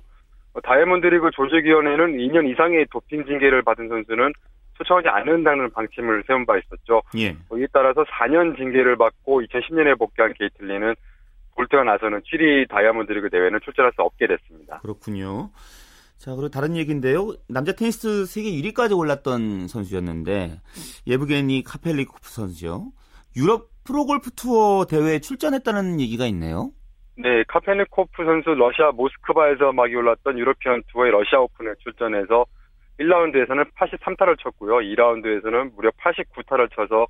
[0.62, 4.34] 다이아몬드 리그 조직위원회는 2년 이상의 도핑 징계를 받은 선수는
[4.78, 7.02] 초청하지 않는다는 방침을 세운 바 있었죠.
[7.18, 7.36] 예.
[7.58, 10.96] 이에 따라서 4년 징계를 받고 2010년에 복귀한 게이틀리는
[11.56, 14.80] 볼트가 나서는 취리히 다이아몬드 리그 대회는 출전할 수 없게 됐습니다.
[14.80, 15.50] 그렇군요.
[16.18, 17.34] 자, 그리고 다른 얘기인데요.
[17.48, 20.62] 남자 테니스 세계 1위까지 올랐던 선수였는데
[21.08, 22.92] 예브게니 카펠니코프 선수죠.
[23.36, 26.72] 유럽 프로골프 투어 대회에 출전했다는 얘기가 있네요.
[27.20, 32.46] 네, 카펠니코프 선수 러시아 모스크바에서 막이 올랐던 유로피언 투어의 러시아 오픈에 출전해서
[33.00, 34.78] 1라운드에서는 83타를 쳤고요.
[34.78, 37.08] 2라운드에서는 무려 89타를 쳐서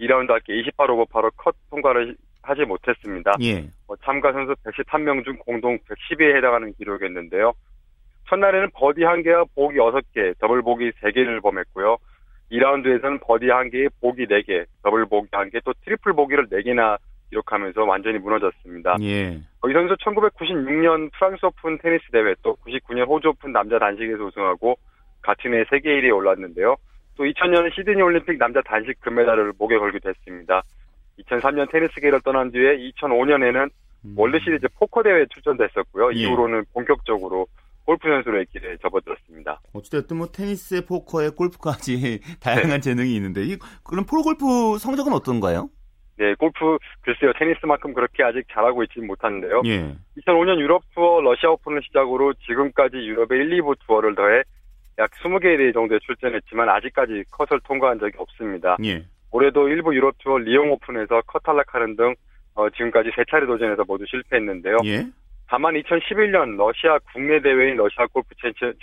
[0.00, 3.32] 2라운드 합계 28오버 바로 컷 통과를 하지 못했습니다.
[3.42, 3.70] 예.
[3.86, 7.52] 어, 참가 선수 113명 중 공동 110위에 해당하는 기록이었는데요.
[8.28, 11.96] 첫날에는 버디 1개와 보기 6개, 더블 보기 3개를 범했고요.
[12.50, 16.98] 2라운드에서는 버디 1개, 보기 4개, 더블 보기 1개, 또 트리플 보기를 4개나
[17.34, 18.96] 기록하면서 완전히 무너졌습니다.
[19.02, 19.40] 예.
[19.66, 24.76] 이 선수 1996년 프랑스 오픈 테니스 대회 또 99년 호주 오픈 남자 단식에서 우승하고
[25.22, 26.76] 같은 해 세계 1위에 올랐는데요.
[27.16, 30.62] 또 2000년 시드니 올림픽 남자 단식 금메달을 목에 걸기도 했습니다.
[31.20, 33.70] 2003년 테니스계를 떠난 뒤에 2005년에는
[34.04, 34.14] 음.
[34.16, 36.12] 월드 시리즈 포커 대회에 출전됐었고요.
[36.14, 36.18] 예.
[36.18, 37.46] 이후로는 본격적으로
[37.84, 39.60] 골프 선수로의 길에 접어들었습니다.
[39.72, 42.80] 어찌됐든 뭐 테니스에 포커에 골프까지 다양한 네.
[42.80, 45.68] 재능이 있는데 이 그럼 프로골프 성적은 어떤가요?
[46.16, 49.62] 네, 골프 글쎄요 테니스만큼 그렇게 아직 잘하고 있지는 못하는데요.
[49.66, 49.94] 예.
[50.18, 54.42] 2005년 유럽 투어 러시아 오픈을 시작으로 지금까지 유럽의 1, 2부 투어를 더해
[54.98, 58.76] 약 20개 대회 정도에 출전했지만 아직까지 컷을 통과한 적이 없습니다.
[58.84, 59.04] 예.
[59.32, 62.14] 올해도 1부 유럽 투어 리옹 오픈에서 컷 탈락하는 등
[62.54, 64.76] 어, 지금까지 세 차례 도전해서 모두 실패했는데요.
[64.84, 65.04] 예.
[65.48, 68.28] 다만 2011년 러시아 국내 대회인 러시아 골프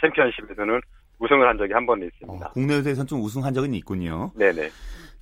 [0.01, 0.81] 챔피언십에서는
[1.19, 2.45] 우승을 한 적이 한 번 있습니다.
[2.47, 4.31] 어, 국내에서는 좀 우승한 적은 있군요.
[4.37, 4.69] 네네.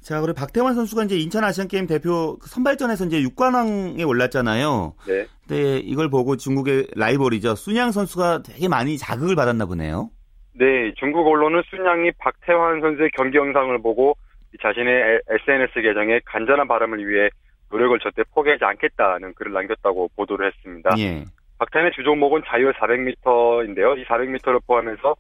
[0.02, 4.96] 자, 그리고 박태환 선수가 이제 인천 아시안 게임 대표 선발전에서 이제 6관왕에 올랐잖아요.
[5.08, 5.26] 네.
[5.48, 7.56] 근데 이걸 보고 중국의 라이벌이죠.
[7.56, 10.10] 쑨양 선수가 되게 많이 자극을 받았나 보네요.
[10.54, 14.16] 네, 중국 언론은 순양이 박태환 선수의 경기 영상을 보고
[14.62, 17.30] 자신의 SNS 계정에 간절한 바람을 위해
[17.72, 20.90] 노력을 절대 포기하지 않겠다는 글을 남겼다고 보도를 했습니다.
[20.98, 21.24] 예.
[21.60, 23.98] 박태환의 주 종목은 자유 400m인데요.
[23.98, 25.16] 이 400m를 포함해서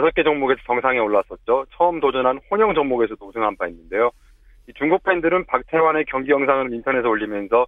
[0.00, 1.66] 6개 종목에서 정상에 올랐었죠.
[1.76, 4.10] 처음 도전한 혼영 종목에서도 우승한 바 있는데요.
[4.76, 7.66] 중국 팬들은 박태환의 경기 영상을 인터넷에 올리면서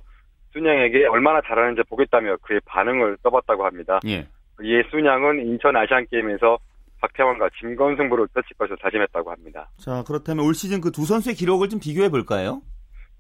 [0.52, 4.00] 순양에게 얼마나 잘하는지 보겠다며 그의 반응을 써봤다고 합니다.
[4.06, 4.26] 예.
[4.60, 6.58] 이에 순양은 인천 아시안게임에서
[7.00, 9.68] 박태환과 진건승부를 펼칠 것을 다짐했다고 합니다.
[9.76, 12.60] 자, 그렇다면 올 시즌 그 두 선수의 기록을 좀 비교해 볼까요?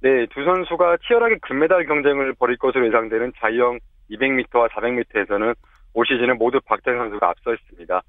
[0.00, 3.78] 네, 두 선수가 치열하게 금메달 경쟁을 벌일 것으로 예상되는 자유형
[4.10, 5.54] 200m와 400m에서는
[5.94, 8.02] 올 시즌은 모두 박태환 선수가 앞서 있습니다.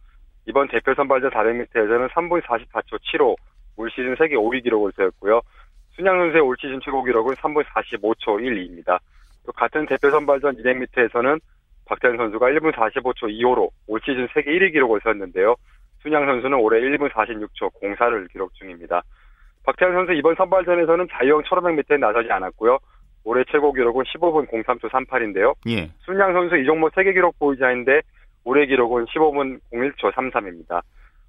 [0.50, 3.36] 이번 대표 선발전 400m에서는 3분 44초 7호
[3.78, 5.42] 올 시즌 세계 5위 기록을 세웠고요.
[5.92, 8.98] 순양 선수의 올 시즌 최고 기록은 3분 45초 12입니다.
[9.46, 11.40] 또 같은 대표 선발전 200m에서는
[11.86, 15.56] 박태환 선수가 1분 45초 25로 올 시즌 세계 1위 기록을 세웠는데요.
[16.02, 19.04] 순양 선수는 올해 1분 46초 04를 기록 중입니다.
[19.66, 22.80] 박태환 선수 이번 선발전에서는 자유형 1500m에 나서지 않았고요.
[23.24, 25.54] 올해 최고 기록은 15분 03초 38인데요.
[25.68, 25.92] 예.
[26.00, 28.02] 순양 선수 이 종목 세계 기록 보유자인데
[28.44, 30.82] 올해 기록은 15분 01초 33입니다.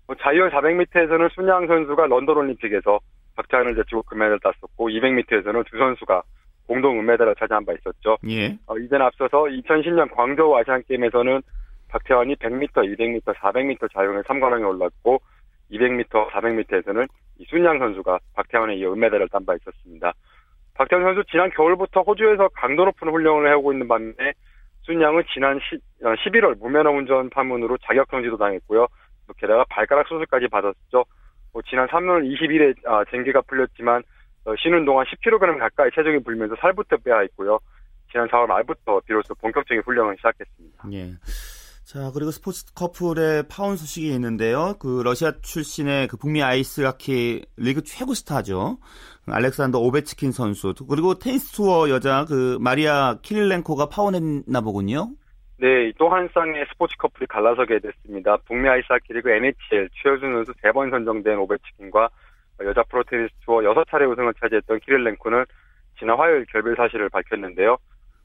[0.07, 2.99] 뭐 자유형 400m에서는 순양 선수가 런던 올림픽에서
[3.37, 6.23] 박태환을 제치고 금메달을 땄었고 200m에서는 두 선수가
[6.67, 8.17] 공동 은메달을 차지한 바 있었죠.
[8.29, 8.57] 예.
[8.67, 11.43] 어, 이제는 앞서서 2010년 광저우 아시안 게임에서는
[11.89, 15.21] 박태환이 100m, 200m, 400m 자유형의 3관왕에 올랐고
[15.73, 20.13] 200m, 400m에서는 이순양 선수가 박태환에 이어 은메달을 딴 바 있었습니다.
[20.75, 24.33] 박태환 선수 지난 겨울부터 호주에서 강도 높은 훈련을 해오고 있는 반면에
[24.83, 28.87] 순양은 지난 10, 11월 어, 무면허 운전 파문으로 자격 정지도 당했고요.
[29.37, 31.05] 게다가 발가락 수술까지 받았죠.
[31.53, 34.03] 뭐 지난 3월 20일에 아, 징계가 풀렸지만
[34.45, 37.59] 어, 쉬는 동안 10kg 가까이 체중이 불면서 살부터 빼야 했고요.
[38.11, 40.85] 지난 4월 말부터 비로소 본격적인 훈련을 시작했습니다.
[40.93, 41.13] 예.
[41.93, 44.75] 자, 그리고 스포츠 커플의 파혼 소식이 있는데요.
[44.79, 48.79] 그 러시아 출신의 그 북미 아이스 하키 리그 최고 스타죠.
[49.27, 50.73] 알렉산더 오베치킨 선수.
[50.89, 55.09] 그리고 테니스 투어 여자 그 마리아 키릴렌코가 파혼했나 보군요.
[55.59, 58.37] 네, 또 한 쌍의 스포츠 커플이 갈라서게 됐습니다.
[58.47, 62.09] 북미 아이스 하키 리그 NHL 최우수 선수 세 번 선정된 오베치킨과
[62.67, 65.45] 여자 프로 테니스 투어 6차례 우승을 차지했던 키릴렌코는
[65.99, 67.79] 지난 화요일 결별 사실을 밝혔는데요.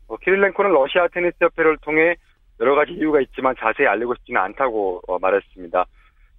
[0.08, 2.16] 어, 키릴렌코는 러시아 테니스 협회를 통해
[2.60, 5.86] 여러 가지 이유가 있지만 자세히 알리고 싶지는 않다고 어, 말했습니다.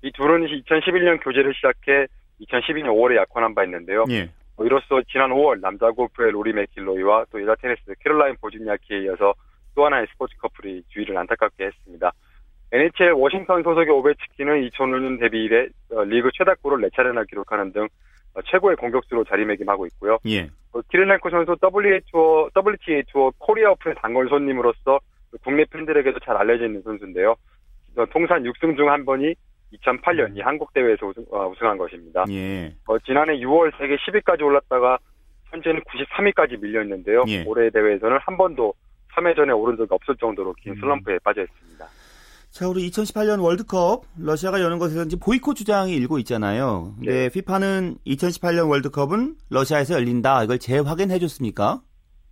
[0.02, 2.06] 이 둘은 2011년 교제를 시작해
[2.40, 4.04] 2012년 5월에 약혼한 바 있는데요.
[4.10, 4.30] 예.
[4.56, 9.34] 어, 이로써 지난 5월 남자 골프의 로리 맥킬로이와 또 여자 테니스 캐롤라인 보즈니아키에 이어서
[9.74, 12.12] 또 하나의 스포츠 커플이 주위를 안타깝게 했습니다.
[12.72, 17.88] NHL 워싱턴 소속의 오베치킨은 2005년 데뷔 이래 어, 리그 최다 골을 4차례나 기록하는 등
[18.50, 20.18] 최고의 공격수로 자리매김하고 있고요.
[20.26, 20.50] 예.
[20.90, 21.56] 키릴렌코 선수
[22.10, 25.00] 투어, WTA 투어 코리아 오픈의 단골 손님으로서
[25.42, 27.36] 국내 팬들에게도 잘 알려져 있는 선수인데요.
[28.12, 29.34] 통산 6승 중 한 번이
[29.72, 32.24] 2008년 이 한국 대회에서 우승, 어, 한 것입니다.
[32.30, 32.74] 예.
[32.86, 34.98] 어, 지난해 6월 세계 10위까지 올랐다가
[35.50, 37.24] 현재는 93위까지 밀려 있는데요.
[37.28, 37.44] 예.
[37.44, 38.74] 올해 대회에서는 한 번도
[39.16, 40.80] 3회전에 오른 적이 없을 정도로 긴 음.
[40.80, 41.86] 슬럼프에 빠져 있습니다.
[42.50, 46.94] 자, 우리 2018년 월드컵 러시아가 여는 것에서 이제 보이콧 주장이 일고 있잖아요.
[47.04, 47.28] 네.
[47.28, 50.44] 피파는 2018년 월드컵은 러시아에서 열린다.
[50.44, 51.80] 이걸 재확인해 줬습니까?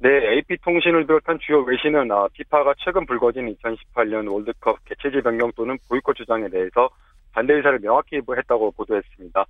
[0.05, 6.14] 네, AP통신을 비롯한 주요 외신은 아, 피파가 최근 불거진 2018년 월드컵 개최지 변경 또는 보이콧
[6.14, 6.90] 주장에 대해서
[7.33, 9.47] 반대 의사를 명확히 했다고 보도했습니다.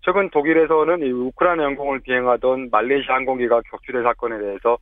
[0.00, 4.78] 최근 독일에서는 우크라이나 영공을 비행하던 말레이시아 항공기가 격추된 사건에 대해서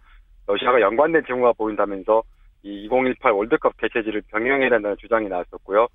[0.46, 2.22] 러시아가 연관된 징후가 보인다면서
[2.62, 5.88] 이 2018 월드컵 개최지를 변경해야 된다는 주장이 나왔었고요.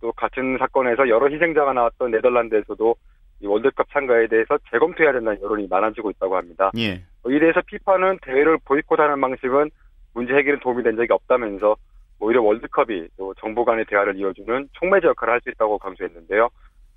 [0.00, 2.94] 또 같은 사건에서 여러 희생자가 나왔던 네덜란드에서도
[3.40, 6.70] 이 월드컵 참가에 대해서 재검토해야 된다는 여론이 많아지고 있다고 합니다.
[6.78, 7.02] 예.
[7.30, 9.70] 이에 대해서 피파는 대회를 보이콧하는 방식은
[10.14, 11.76] 문제 해결에 도움이 된 적이 없다면서
[12.18, 16.48] 오히려 월드컵이 또 정부 간의 대화를 이어주는 촉매제 역할을 할 수 있다고 강조했는데요.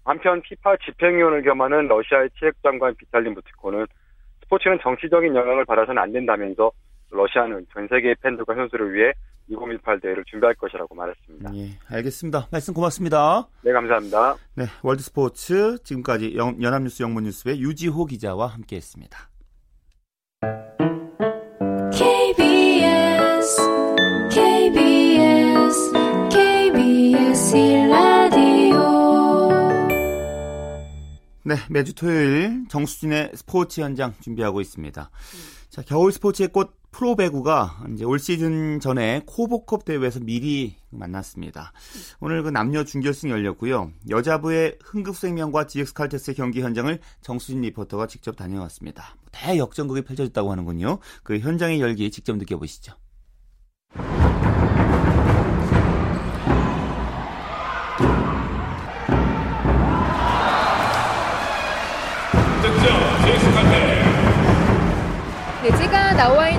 [0.06, 3.86] 한편 피파 집행위원을 겸하는 러시아의 치핵장관 비탈린 부티코는
[4.44, 6.72] 스포츠는 정치적인 영향을 받아서는 안 된다면서
[7.12, 9.12] 러시아는 전 세계의 팬들과 선수를 위해
[9.50, 11.52] 2018 대회를 준비할 것이라고 말했습니다.
[11.56, 12.48] 예, 알겠습니다.
[12.52, 13.48] 말씀 고맙습니다.
[13.64, 14.36] 네, 감사합니다.
[14.56, 19.18] 네, 월드스포츠 지금까지 연합뉴스 영문뉴스의 유지호 기자와 함께했습니다.
[21.92, 23.58] KBS
[24.32, 25.92] KBS
[26.30, 27.56] KBS
[27.90, 28.80] 라디오
[31.44, 35.10] 네, 매주 토요일 정수진의 스포츠 현장 준비하고 있습니다.
[35.70, 41.72] 자, 겨울 스포츠의 꽃 프로 배구가 이제 올 시즌 전에 코보컵 대회에서 미리 만났습니다.
[42.20, 43.92] 오늘 그 남녀 준결승 열렸고요.
[44.10, 49.16] 여자부의 흥국생명과 GX칼테스의 경기 현장을 정수진 리포터가 직접 다녀왔습니다.
[49.32, 51.00] 대역전극이 펼쳐졌다고 하는군요.
[51.24, 52.94] 그 현장의 열기 직접 느껴보시죠.
[65.62, 66.59] 네, 제가 나와 있는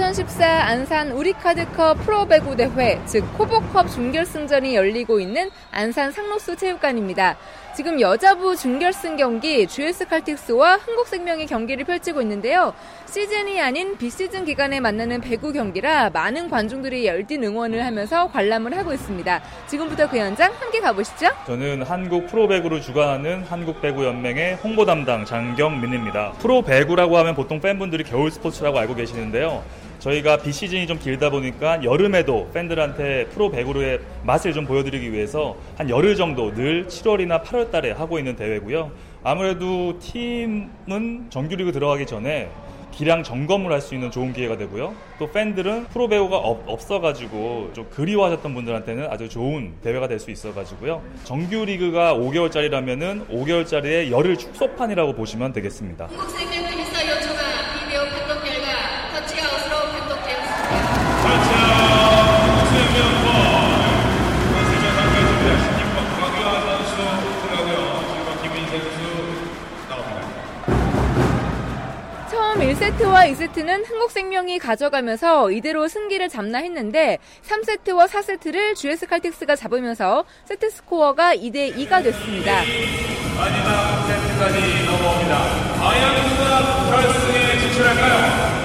[0.00, 7.36] 2014 안산 우리카드컵 프로배구 대회, 즉 코보컵 준결승전이 열리고 있는 안산 상록수 체육관입니다.
[7.76, 12.72] 지금 여자부 준결승 경기 GS 칼텍스와 흥국생명의 경기를 펼치고 있는데요.
[13.06, 19.42] 시즌이 아닌 비시즌 기간에 만나는 배구 경기라 많은 관중들이 열띤 응원을 하면서 관람을 하고 있습니다.
[19.66, 21.28] 지금부터 그 현장 함께 가보시죠.
[21.46, 26.32] 저는 한국 프로배구를 주관하는 한국배구연맹의 홍보 담당 장경민입니다.
[26.38, 29.62] 프로배구라고 하면 보통 팬분들이 겨울 스포츠라고 알고 계시는데요.
[30.00, 35.88] 저희가 비 시즌이 좀 길다 보니까 여름에도 팬들한테 프로 배구의 맛을 좀 보여드리기 위해서 한
[35.88, 38.90] 열흘 정도 늘 7월이나 8월 달에 하고 있는 대회고요.
[39.22, 42.50] 아무래도 팀은 정규리그 들어가기 전에
[42.92, 44.94] 기량 점검을 할 수 있는 좋은 기회가 되고요.
[45.18, 51.00] 또 팬들은 프로 배우가 없어가지고 좀 그리워하셨던 분들한테는 아주 좋은 대회가 될 수 있어가지고요.
[51.24, 56.08] 정규 리그가 5개월짜리라면은 5개월짜리의 열흘 축소판이라고 보시면 되겠습니다.
[72.90, 80.70] 처음 1세트와 2세트는 한국생명이 가져가면서 이대로 승기를 잡나 했는데 3세트와 4세트를 GS 칼텍스가 잡으면서 세트
[80.70, 82.62] 스코어가 2대 2가 됐습니다.
[83.36, 85.38] 마지막 세트까지 넘어옵니다.
[85.78, 88.59] 과연 누가 결승에 진출할까요?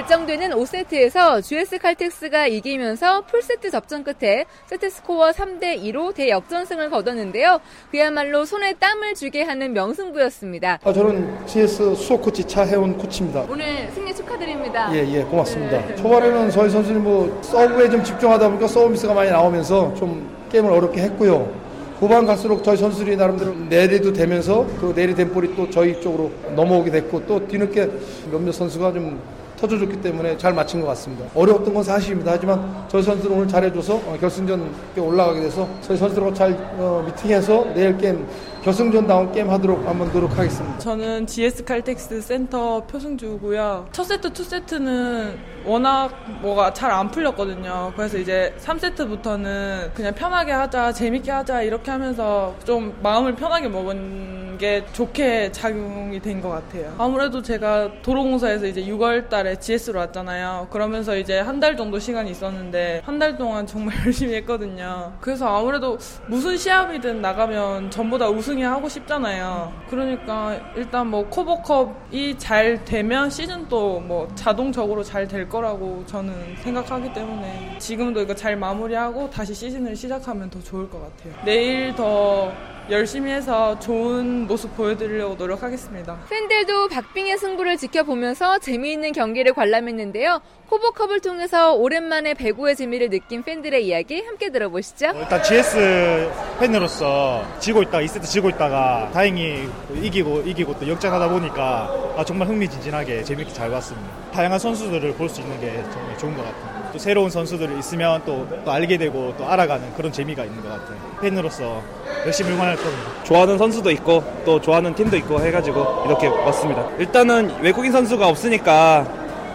[0.00, 7.60] 결정되는 5세트에서 GS 칼텍스가 이기면서 풀세트 접전 끝에 세트 스코어 3대 2로 대역전승을 거뒀는데요.
[7.90, 10.78] 그야말로 손에 땀을 쥐게 하는 명승부였습니다.
[10.82, 13.44] 아, 저는 GS 수석 코치 차해원 코치입니다.
[13.50, 14.90] 오늘 승리 축하드립니다.
[14.94, 15.86] 예, 예, 고맙습니다.
[15.86, 15.94] 네.
[15.96, 21.52] 초반에는 저희 선수들이 뭐 서브에 좀 집중하다 보니까 서브미스가 많이 나오면서 좀 게임을 어렵게 했고요.
[21.98, 27.26] 후반 갈수록 저희 선수들이 나름대로 랠리도 되면서 그 랠리된 볼이 또 저희 쪽으로 넘어오게 됐고
[27.26, 27.90] 또 뒤늦게
[28.30, 29.20] 몇몇 선수가 좀
[29.60, 31.26] 터져줬기 때문에 잘 마친 것 같습니다.
[31.34, 32.32] 어려웠던 건 사실입니다.
[32.32, 37.96] 하지만 저희 선수들은 오늘 잘해줘서 어, 결승전 올라가게 돼서 저희 선수들하고 잘 어, 미팅해서 내일
[37.98, 38.26] 게임
[38.62, 40.78] 결승전다운 게임 하도록 한번 노력하겠습니다.
[40.78, 43.88] 저는 GS 칼텍스 센터 표승주고요.
[43.92, 46.10] 첫 세트, 투 세트는 워낙
[46.42, 47.92] 뭐가 잘 안 풀렸거든요.
[47.96, 54.84] 그래서 이제 3세트부터는 그냥 편하게 하자, 재밌게 하자 이렇게 하면서 좀 마음을 편하게 먹은 게
[54.92, 56.94] 좋게 작용이 된 것 같아요.
[56.98, 60.66] 아무래도 제가 도로공사에서 이제 6월 달에 GS로 왔잖아요.
[60.70, 65.12] 그러면서 이제 한 달 정도 시간이 있었는데 한 달 동안 정말 열심히 했거든요.
[65.20, 65.96] 그래서 아무래도
[66.26, 69.72] 무슨 시합이든 나가면 전보다 우승 우승이 하고 싶잖아요.
[69.88, 77.76] 그러니까 일단 뭐 코보컵이 잘 되면 시즌 또뭐 자동적으로 잘 될 거라고 저는 생각하기 때문에
[77.78, 81.44] 지금도 이거 잘 마무리하고 다시 시즌을 시작하면 더 좋을 것 같아요.
[81.44, 82.50] 내일 더
[82.90, 86.18] 열심히 해서 좋은 모습 보여드리려고 노력하겠습니다.
[86.28, 90.40] 팬들도 박빙의 승부를 지켜보면서 재미있는 경기를 관람했는데요.
[90.68, 95.12] 코보컵을 통해서 오랜만에 배구의 재미를 느낀 팬들의 이야기 함께 들어보시죠.
[95.16, 102.24] 일단 GS 팬으로서 지고 있다가 2세트 지고 있다가 다행히 이기고 이기고 또 역전하다 보니까 아,
[102.24, 104.08] 정말 흥미진진하게 재밌게 잘 봤습니다.
[104.32, 106.79] 다양한 선수들을 볼 수 있는 게 정말 좋은 것 같아요.
[106.92, 110.96] 또 새로운 선수들이 있으면 또, 또 알게 되고 또 알아가는 그런 재미가 있는 것 같아요.
[111.20, 111.82] 팬으로서
[112.24, 113.02] 열심히 응원할 겁니다.
[113.24, 116.86] 좋아하는 선수도 있고 또 좋아하는 팀도 있고 해가지고 이렇게 왔습니다.
[116.98, 119.06] 일단은 외국인 선수가 없으니까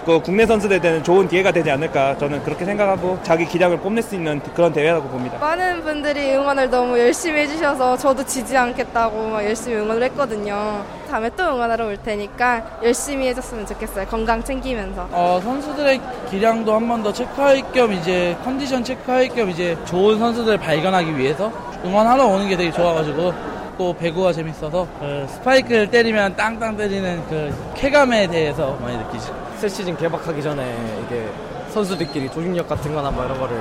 [0.06, 4.40] 그 국내 선수들에대한 좋은 기회가 되지 않을까 저는 그렇게 생각하고 자기 기량을 뽐낼 수 있는
[4.54, 5.40] 그런 대회라고 봅니다.
[5.40, 10.84] 많은 분들이 응원을 너무 열심히 해주셔서 저도 지지 않겠다고 막 열심히 응원을 했거든요.
[11.10, 14.06] 다음에 또 응원하러 올 테니까 열심히 해줬으면 좋겠어요.
[14.06, 15.08] 건강 챙기면서.
[15.12, 20.58] 어, 선수들의 기량도 한 번 더 체크할 겸 이제 컨디션 체크할 겸 이제 좋은 선수들을
[20.60, 21.52] 발견하기 위해서
[21.84, 23.34] 응원하러 오는 게 되게 좋아가지고
[23.78, 29.34] 또 배구가 재밌어서 그 스파이크를 때리면 땅땅 때리는 그 쾌감에 대해서 많이 느끼죠.
[29.58, 31.28] 새 시즌 개막하기 전에 이게
[31.70, 33.58] 선수들끼리 조직력 같은 거나 뭐 이런 거를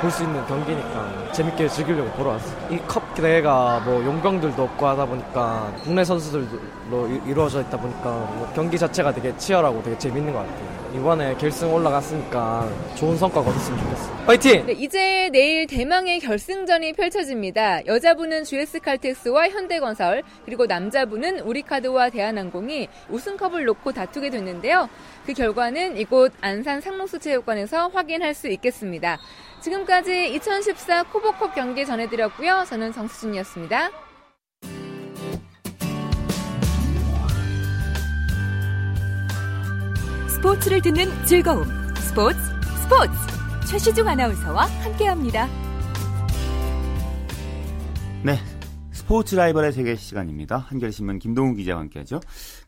[0.00, 2.56] 볼 수 있는 경기니까 재밌게 즐기려고 보러 왔어요.
[2.70, 6.48] 이 컵 대회가 뭐 용병들도 없고 하다 보니까 국내 선수들로
[7.26, 10.80] 이루어져 있다 보니까 뭐 경기 자체가 되게 치열하고 되게 재밌는 것 같아요.
[10.94, 14.12] 이번에 결승 올라갔으니까 좋은 성과 거뒀으면 좋겠어.
[14.26, 14.66] 화이팅!
[14.66, 17.86] 네, 이제 내일 대망의 결승전이 펼쳐집니다.
[17.86, 24.88] 여자부는 GS칼텍스와 현대건설, 그리고 남자부는 우리카드와 대한항공이 우승컵을 놓고 다투게 됐는데요.
[25.26, 29.18] 그 결과는 이곳 안산 상록수체육관에서 확인할 수 있겠습니다.
[29.60, 32.64] 지금까지 2014 코보컵 경기 전해드렸고요.
[32.68, 33.90] 저는 정수진이었습니다.
[40.28, 41.66] 스포츠를 듣는 즐거움.
[41.96, 42.38] 스포츠,
[42.82, 43.12] 스포츠.
[43.70, 45.46] 최시중 아나운서와 함께합니다.
[48.24, 48.38] 네.
[48.90, 50.56] 스포츠 라이벌의 세계 시간입니다.
[50.56, 52.20] 한겨레신문 김동훈 기자와 함께하죠.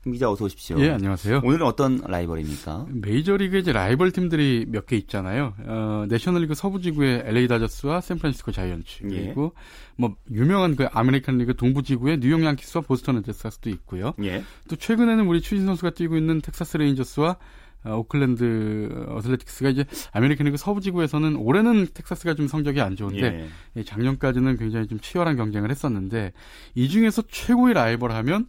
[0.02, 0.80] 김 기자 어서 오십시오.
[0.80, 1.42] 예, 안녕하세요.
[1.44, 2.86] 오늘은 어떤 라이벌입니까?
[2.90, 5.54] 메이저리그 이제 라이벌 팀들이 몇 개 있잖아요.
[5.64, 9.08] 어, 내셔널리그 서부지구의 LA 다저스와 샌프란시스코 자이언츠 예.
[9.26, 9.52] 그리고
[9.96, 14.14] 뭐 유명한 그 아메리칸 리그 동부지구의 뉴욕 양키스와 보스턴 레드삭스도 있고요.
[14.24, 14.42] 예.
[14.68, 17.36] 또 최근에는 우리 추신수 선수가 뛰고 있는 텍사스 레인저스와
[17.84, 23.82] 어, 오클랜드 애슬레틱스가 이제 아메리칸 리그 서부 지구에서는 올해는 텍사스가 좀 성적이 안 좋은데 예.
[23.84, 26.32] 작년까지는 굉장히 좀 치열한 경쟁을 했었는데
[26.74, 28.46] 이 중에서 최고의 라이벌 하면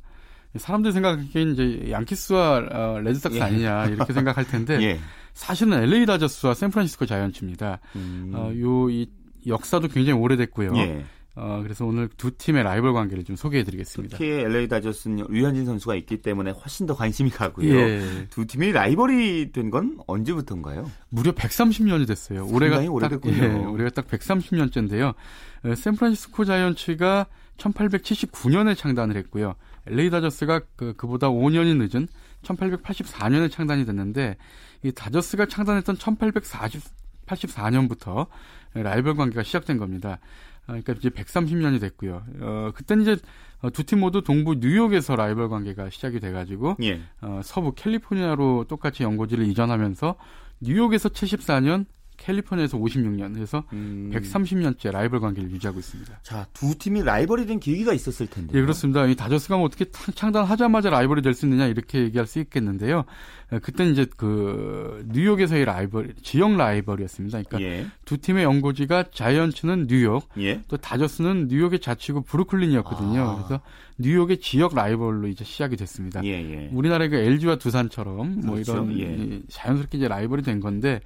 [0.58, 3.42] 사람들이 생각하기엔 이제 양키스와 어, 레드삭스 예.
[3.42, 5.00] 아니냐 이렇게 생각할 텐데 예.
[5.34, 7.80] 사실은 LA 다저스와 샌프란시스코 자이언츠입니다.
[7.96, 8.32] 음.
[8.36, 9.08] 어, 요이
[9.48, 10.76] 역사도 굉장히 오래됐고요.
[10.78, 11.06] 예.
[11.36, 14.18] 어, 그래서 오늘 두 팀의 라이벌 관계를 좀 소개해 드리겠습니다.
[14.20, 17.74] 특히 LA 다저스는 류현진 선수가 있기 때문에 훨씬 더 관심이 가고요.
[17.76, 18.28] 예.
[18.30, 20.92] 두 팀이 라이벌이 된 건 언제부터인가요?
[21.10, 22.46] 무려 130년이 됐어요.
[22.46, 23.36] 올해가 오래됐군요.
[23.42, 25.16] 딱, 예, 올해가 딱 130년째인데요.
[25.64, 27.26] 어, 샌프란시스코 자이언츠가
[27.58, 29.56] 1879년에 창단을 했고요.
[29.88, 32.08] LA 다저스가 그, 그보다 5년이 늦은
[32.44, 34.38] 1884년에 창단이 됐는데
[34.84, 38.28] 이 다저스가 창단했던 1884년부터
[38.74, 40.20] 라이벌 관계가 시작된 겁니다.
[40.66, 42.24] 아, 그러니까 이제 130년이 됐고요.
[42.40, 43.18] 어, 그때는 이제
[43.62, 47.02] 어, 두팀 모두 동부 뉴욕에서 라이벌 관계가 시작이 돼가지고 예.
[47.22, 50.16] 어, 서부 캘리포니아로 똑같이 연고지를 이전하면서
[50.62, 51.86] 뉴욕에서 74년,
[52.24, 54.12] 캘리포니아에서 56년 해서 음.
[54.14, 56.20] 130년째 라이벌 관계를 유지하고 있습니다.
[56.24, 58.58] 자, 두 팀이 라이벌이 된 계기가 있었을 텐데.
[58.58, 59.06] 예, 그렇습니다.
[59.06, 63.06] 이 다저스가 뭐 어떻게 창단하자마자 라이벌이 될 수 있느냐 이렇게 얘기할 수 있겠는데요.
[63.52, 67.42] 어, 그때는 이제 그 뉴욕에서의 라이벌, 지역 라이벌이었습니다.
[67.44, 67.88] 그러니까 예.
[68.06, 70.62] 두 팀의 연고지가 자이언츠는 뉴욕, 예.
[70.68, 73.22] 또 다저스는 뉴욕의 자치구 브루클린이었거든요.
[73.22, 73.36] 아.
[73.36, 73.62] 그래서
[73.98, 76.24] 뉴욕의 지역 라이벌로 이제 시작이 됐습니다.
[76.24, 76.70] 예, 예.
[76.72, 78.88] 우리나라의 그 LG와 두산처럼 뭐 그렇죠.
[78.92, 79.42] 이런 예.
[79.50, 81.02] 자연스럽게 이제 라이벌이 된 건데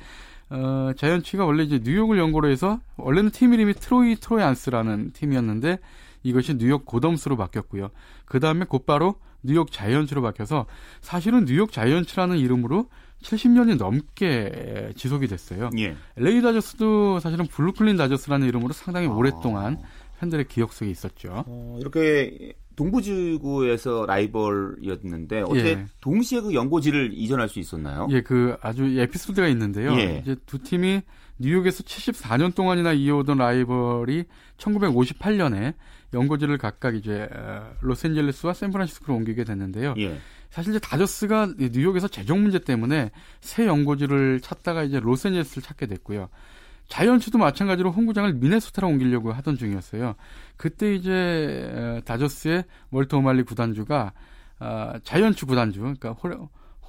[0.49, 5.79] 어, 자이언츠가 원래 이제 뉴욕을 연고로 해서 원래는 팀 이름이 트로이 트로이안스라는 팀이었는데
[6.23, 7.89] 이것이 뉴욕 고담스로 바뀌었고요.
[8.25, 10.65] 그 다음에 곧바로 뉴욕 자이언츠로 바뀌어서
[11.01, 12.89] 사실은 뉴욕 자이언츠라는 이름으로
[13.21, 15.69] 70년이 넘게 지속이 됐어요.
[15.79, 15.95] 예.
[16.17, 20.19] LA 다저스도 사실은 브루클린 다저스라는 이름으로 상당히 오랫동안 아.
[20.19, 21.43] 팬들의 기억 속에 있었죠.
[21.47, 25.85] 어, 이렇게 동부지구에서 라이벌이었는데 어떻게 예.
[25.99, 28.07] 동시에 그 연고지를 이전할 수 있었나요?
[28.11, 29.97] 예, 그 아주 에피소드가 있는데요.
[29.97, 30.21] 예.
[30.23, 31.01] 이제 두 팀이
[31.39, 34.25] 뉴욕에서 74년 동안이나 이어오던 라이벌이
[34.57, 35.73] 1958년에
[36.13, 39.95] 연고지를 각각 이제 어, 로스앤젤레스와 샌프란시스코로 옮기게 됐는데요.
[39.97, 40.19] 예.
[40.51, 43.11] 사실 이제 다저스가 뉴욕에서 재정 문제 때문에
[43.41, 46.29] 새 연고지를 찾다가 이제 로스앤젤레스를 찾게 됐고요.
[46.87, 50.15] 자이언츠도 마찬가지로 홈구장을 미네소타로 옮기려고 하던 중이었어요.
[50.55, 54.13] 그때 이제 다저스의 월터 오말리 구단주가
[54.59, 56.35] 어, 자이언츠 구단주, 그러니까 호레,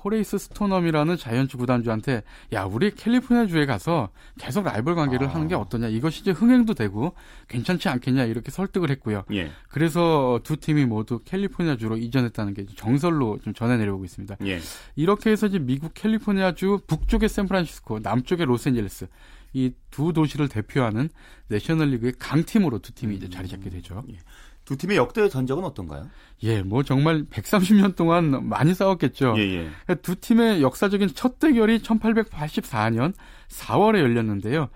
[0.04, 5.34] 호레이스 스토넘이라는 자이언츠 구단주한테 야 우리 캘리포니아 주에 가서 계속 라이벌 관계를 아.
[5.34, 7.14] 하는 게 어떠냐 이것이 이제 흥행도 되고
[7.48, 9.24] 괜찮지 않겠냐 이렇게 설득을 했고요.
[9.32, 9.50] 예.
[9.68, 14.36] 그래서 두 팀이 모두 캘리포니아 주로 이전했다는 게 정설로 좀 전해 내려오고 있습니다.
[14.46, 14.60] 예.
[14.96, 19.08] 이렇게 해서 이제 미국 캘리포니아 주 북쪽의 샌프란시스코, 남쪽의 로스앤젤레스
[19.52, 21.08] 이 두 도시를 대표하는
[21.48, 24.04] 내셔널리그의 강팀으로 두 팀이 이제 자리 잡게 되죠.
[24.10, 24.16] 예.
[24.64, 26.08] 두 팀의 역대 전적은 어떤가요?
[26.44, 29.34] 예, 뭐 정말 130년 동안 많이 싸웠겠죠.
[29.38, 29.94] 예, 예.
[29.96, 33.12] 두 팀의 역사적인 첫 대결이 1884년
[33.48, 34.68] 4월에 열렸는데요.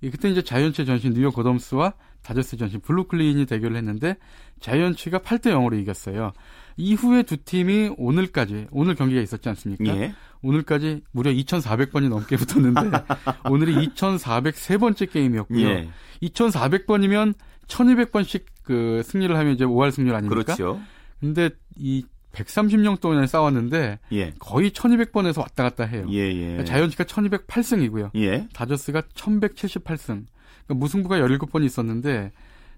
[0.00, 4.16] 그때 이제 자이언츠 전신 뉴욕 고담스와 다저스 전신 브루클린이 대결을 했는데
[4.60, 6.32] 자이언츠가 8대 0으로 이겼어요.
[6.78, 9.84] 이후에 두 팀이 오늘까지 오늘 경기가 있었지 않습니까?
[9.96, 10.14] 예.
[10.42, 12.80] 오늘까지 무려 2,400번이 넘게 붙었는데
[13.50, 15.68] 오늘이 2,403번째 게임이었고요.
[15.68, 15.88] 예.
[16.22, 17.34] 2,400번이면
[17.66, 20.42] 1,200번씩 그 승리를 하면 이제 5할 승률 아닙니까?
[20.42, 20.80] 그렇죠.
[21.20, 24.32] 근데 이 130년 동안 싸웠는데 예.
[24.38, 26.06] 거의 1200번에서 왔다 갔다 해요.
[26.10, 26.40] 예, 예.
[26.40, 28.10] 그러니까 자이언츠가 1208승이고요.
[28.14, 28.46] 예.
[28.52, 30.06] 다저스가 1178승.
[30.06, 32.30] 그러니까 무승부가 17번이 있었는데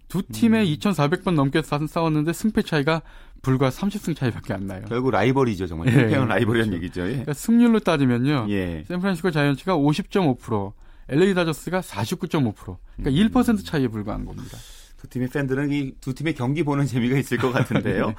[0.09, 0.65] 두 팀에 음.
[0.65, 3.03] 2,400번 넘게 싸웠는데 승패 차이가
[3.43, 4.83] 불과 30승 차이밖에 안 나요.
[4.89, 5.89] 결국 라이벌이죠, 정말.
[5.89, 6.15] 예.
[6.15, 6.75] 라이벌이라는 그렇죠.
[6.77, 7.03] 얘기죠.
[7.03, 7.11] 예.
[7.11, 8.47] 그러니까 승률로 따지면요.
[8.51, 8.85] 예.
[8.87, 10.73] 샌프란시스코 자이언츠가 50.5%,
[11.09, 12.55] LA 다저스가 49.5%.
[12.55, 13.05] 그러니까 음.
[13.05, 14.59] 1% 차이에 불과한 겁니다.
[14.99, 18.09] 두 팀의 팬들은 이 두 팀의 경기 보는 재미가 있을 것 같은데요.
[18.09, 18.15] 네.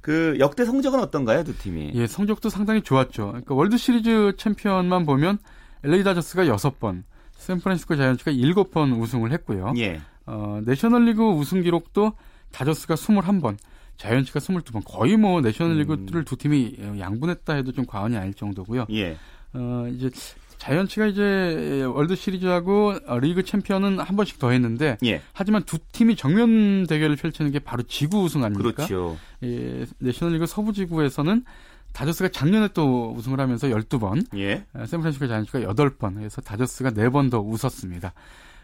[0.00, 1.90] 그 역대 성적은 어떤가요, 두 팀이?
[1.94, 3.26] 예, 성적도 상당히 좋았죠.
[3.28, 5.38] 그러니까 월드 시리즈 챔피언만 보면
[5.82, 7.02] LA 다저스가 6번,
[7.36, 9.74] 샌프란시스코 자이언츠가 7번 우승을 했고요.
[9.78, 10.00] 예.
[10.26, 12.12] 어, 내셔널리그 우승 기록도
[12.52, 13.56] 다저스가 21번,
[14.00, 14.82] 자이언츠가 22번.
[14.84, 16.24] 거의 뭐 내셔널리그를 음.
[16.24, 18.86] 두 팀이 양분했다 해도 좀 과언이 아닐 정도고요.
[18.92, 19.16] 예.
[19.52, 20.10] 어, 이제
[20.56, 25.20] 자이언츠가 이제 월드 시리즈하고 리그 챔피언은 한 번씩 더 했는데 예.
[25.34, 28.72] 하지만 두 팀이 정면 대결을 펼치는 게 바로 지구 우승 아닙니까?
[28.86, 29.18] 그렇죠.
[29.42, 31.44] 예, 내셔널리그 서부 지구에서는
[31.92, 34.64] 다저스가 작년에 또 우승을 하면서 12번, 예.
[34.86, 38.12] 샌프란시스코 자이언츠가 8번 해서 다저스가 4번 더 웃었습니다.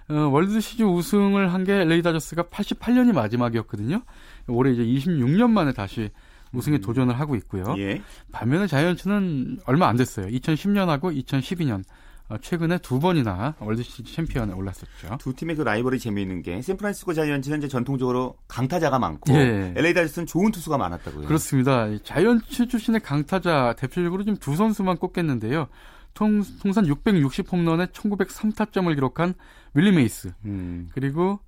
[0.08, 4.02] 어, 월드 시리즈 우승을 한 게 LA 다저스가 88년이 마지막이었거든요.
[4.49, 6.11] 올해 이제 26년 만에 다시
[6.53, 6.80] 우승에 음.
[6.80, 7.74] 도전을 하고 있고요.
[7.78, 8.01] 예.
[8.32, 10.26] 반면에 자이언츠는 얼마 안 됐어요.
[10.26, 11.82] 2010년하고 2012년
[12.28, 15.18] 어, 최근에 두 번이나 월드 시리즈 챔피언에 올랐었죠.
[15.20, 19.74] 두 팀의 그 라이벌이 재미있는 게 샌프란시스코 자이언츠는 이제 전통적으로 강타자가 많고 예.
[19.76, 21.26] LA 다저스는 좋은 투수가 많았다고요.
[21.26, 21.86] 그렇습니다.
[22.03, 25.68] 자이언츠 출신의 강타자 대표적으로 지금 두 선수만 꼽겠는데요.
[26.14, 29.34] 통, 통산 660 홈런에 1903타점을 기록한
[29.74, 30.32] 윌리 메이스.
[30.47, 30.88] 음.
[30.94, 31.38] 그리고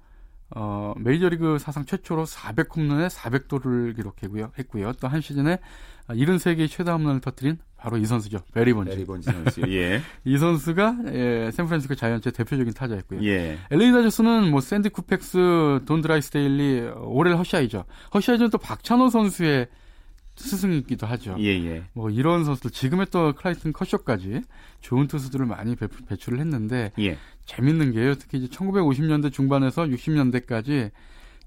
[0.50, 4.52] 어, 메이저리그 사상 최초로 400홈런에 400도루를 기록했고요.
[4.58, 4.92] 했고요.
[5.00, 5.58] 또 한 시즌에
[6.08, 8.38] 73개의 최다 홈런을 터뜨린 바로 이 선수죠.
[8.54, 8.90] 배리 본즈.
[8.90, 9.60] 배리 본즈 선수.
[9.68, 10.00] 예.
[10.24, 13.22] 이 선수가 예, 샌프란시스코 자이언츠의 대표적인 타자였고요.
[13.24, 13.58] 예.
[13.70, 17.84] LA 다저스는 뭐 샌디 코팩스, 돈 드라이스데일, 오렐 허샤이저.
[18.14, 19.68] 허샤이저는 또 박찬호 선수의
[20.38, 21.36] 스승이기도 하죠.
[21.40, 21.84] 예, 예.
[21.92, 24.42] 뭐 이런 선수들 지금의 또 클레이튼 커쇼까지
[24.80, 27.18] 좋은 투수들을 많이 배, 출 을 했는데 예.
[27.46, 28.14] 재밌는 게요.
[28.14, 30.90] 특히 이제 1950년대 중반에서 60년대까지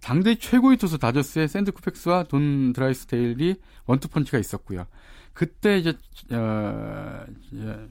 [0.01, 4.85] 당대 최고의 투수 다저스의 샌디 코팩스와 돈 드라이스데일이 원투펀치가 있었고요.
[5.33, 5.93] 그때 이제
[6.31, 7.25] 어,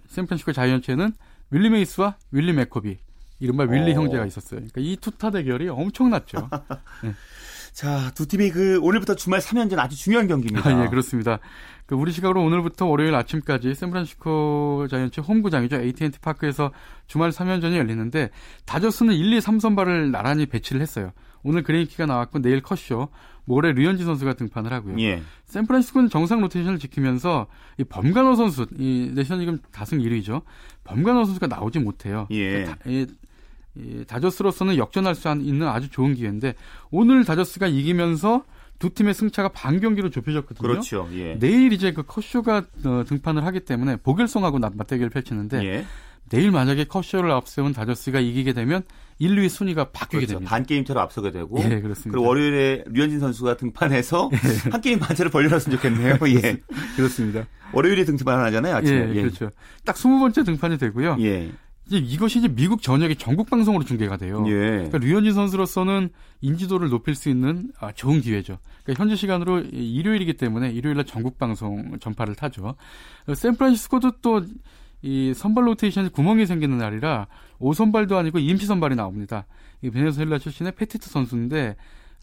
[0.08, 1.12] 샌프란시스코 자이언츠에는
[1.52, 2.98] 윌리 메이스와 윌리 맥코비
[3.38, 4.00] 이른바 윌리 오.
[4.00, 4.02] 어.
[4.02, 4.60] 형제가 있었어요.
[4.60, 6.48] 그러니까 이 투타 대결이 엄청났죠.
[7.04, 7.14] 네.
[7.72, 10.68] 자, 두 팀이 그 오늘부터 주말 3연전 아주 중요한 경기입니다.
[10.68, 11.38] 아, 예, 그렇습니다.
[11.86, 15.80] 그 우리 시각으로 오늘부터 월요일 아침까지 샌프란시스코 자이언츠 홈구장이죠.
[15.80, 16.70] AT&T 파크에서
[17.06, 18.30] 주말 3연전이 열리는데
[18.64, 21.12] 다저스는 1, 2, 3선발을 나란히 배치를 했어요.
[21.42, 23.08] 오늘 그레인키가 나왔고 내일 커쇼,
[23.44, 25.00] 모레 류현진 선수가 등판을 하고요.
[25.00, 25.22] 예.
[25.46, 27.46] 샌프란시스코는 정상 로테이션을 지키면서
[27.78, 30.42] 이 범가너 선수, 이 내셔널리그 다승 1위죠.
[30.84, 32.28] 범가너 선수가 나오지 못해요.
[32.30, 32.50] 예.
[32.50, 33.06] 그러니까 이,
[33.76, 36.54] 이 다저스로서는 역전할 수 있는 아주 좋은 기회인데
[36.90, 38.44] 오늘 다저스가 이기면서
[38.80, 40.66] 두 팀의 승차가 반 경기로 좁혀졌거든요.
[40.66, 41.08] 그렇죠.
[41.12, 41.38] 예.
[41.38, 45.86] 내일 이제 그 컷쇼가 어, 등판을 하기 때문에 보겔송하고 맞대결을 펼치는데 예.
[46.30, 48.82] 내일 만약에 컷쇼를 앞세운 다저스가 이기게 되면
[49.18, 50.32] 1, 2위 순위가 바뀌게 그렇죠.
[50.34, 50.50] 됩니다.
[50.50, 51.58] 반 게임차로 앞서게 되고.
[51.58, 52.12] 예, 그렇습니다.
[52.12, 54.30] 그리고 월요일에 류현진 선수가 등판해서
[54.66, 54.70] 예.
[54.70, 56.18] 한 게임 반차를 벌려놨으면 좋겠네요.
[56.42, 56.56] 예.
[56.96, 57.46] 그렇습니다.
[57.72, 59.10] 월요일에 등판 하잖아요, 아침에.
[59.10, 59.22] 예, 예.
[59.22, 59.50] 그렇죠.
[59.84, 61.16] 딱 20번째 등판이 되고요.
[61.20, 61.50] 예.
[61.90, 64.44] 이제 이것이 이제 미국 전역의 전국 방송으로 중계가 돼요.
[64.46, 64.52] 예.
[64.52, 66.10] 그러니까 류현진 선수로서는
[66.40, 68.58] 인지도를 높일 수 있는 아, 좋은 기회죠.
[68.84, 72.76] 그러니까 현재 시간으로 일요일이기 때문에 일요일날 전국 방송 전파를 타죠.
[73.34, 74.42] 샌프란시스코도 또
[75.02, 77.26] 이 선발 로테이션에 구멍이 생기는 날이라
[77.60, 79.46] 5선발도 아니고 임시 선발이 나옵니다.
[79.82, 81.76] 이 베네수엘라 출신의 페티트 선수인데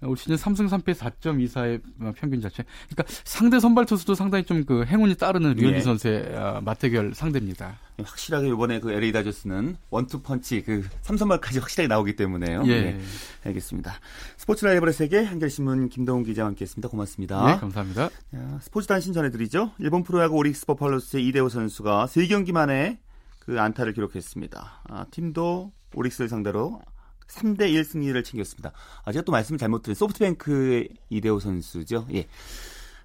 [0.03, 2.63] 올 시즌 3승 3패 4.24의 평균 자책.
[2.89, 5.81] 그러니까 상대 선발 투수도 상당히 좀 그 행운이 따르는 류현진 예.
[5.81, 7.79] 선수의 어, 맞대결 상대입니다.
[8.03, 12.63] 확실하게 이번에 그 LA 다저스는 원투 펀치 그 3선발까지 확실하게 나오기 때문에요.
[12.65, 12.81] 예.
[12.81, 12.99] 네,
[13.45, 13.93] 알겠습니다.
[14.35, 16.89] 스포츠 라이벌의 세계 한겨레신문 김동훈 기자와 함께했습니다.
[16.89, 17.47] 고맙습니다.
[17.47, 18.09] 네, 감사합니다.
[18.09, 19.71] 자, 스포츠 단신 전해드리죠.
[19.79, 22.99] 일본 프로야구 오릭스 버팔로스의 이대호 선수가 3경기 만에
[23.39, 24.81] 그 안타를 기록했습니다.
[24.89, 26.81] 아, 팀도 오릭스를 상대로
[27.27, 28.71] 3대 1 승리를 챙겼습니다.
[29.03, 32.07] 아, 제가 또 말씀을 잘못 드린 소프트뱅크의 이대호 선수죠.
[32.13, 32.27] 예.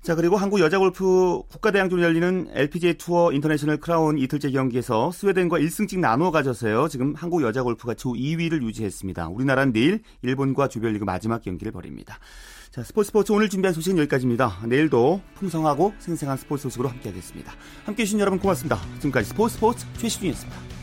[0.02, 6.00] 자, 그리고 한국 여자 골프 국가대항전이 열리는 LPGA 투어 인터내셔널 크라운 이틀째 경기에서 스웨덴과 1승씩
[6.00, 6.88] 나누어 가져서요.
[6.88, 9.28] 지금 한국 여자 골프가 조 2위를 유지했습니다.
[9.28, 12.18] 우리나라는 내일 일본과 조별리그 마지막 경기를 벌입니다.
[12.72, 14.62] 자, 스포츠 스포츠 오늘 준비한 소식은 여기까지입니다.
[14.66, 17.52] 내일도 풍성하고 생생한 스포츠 소식으로 함께하겠습니다.
[17.84, 18.80] 함께해 주신 여러분 고맙습니다.
[18.96, 20.81] 지금까지 스포츠 스포츠 최시중이었습니다.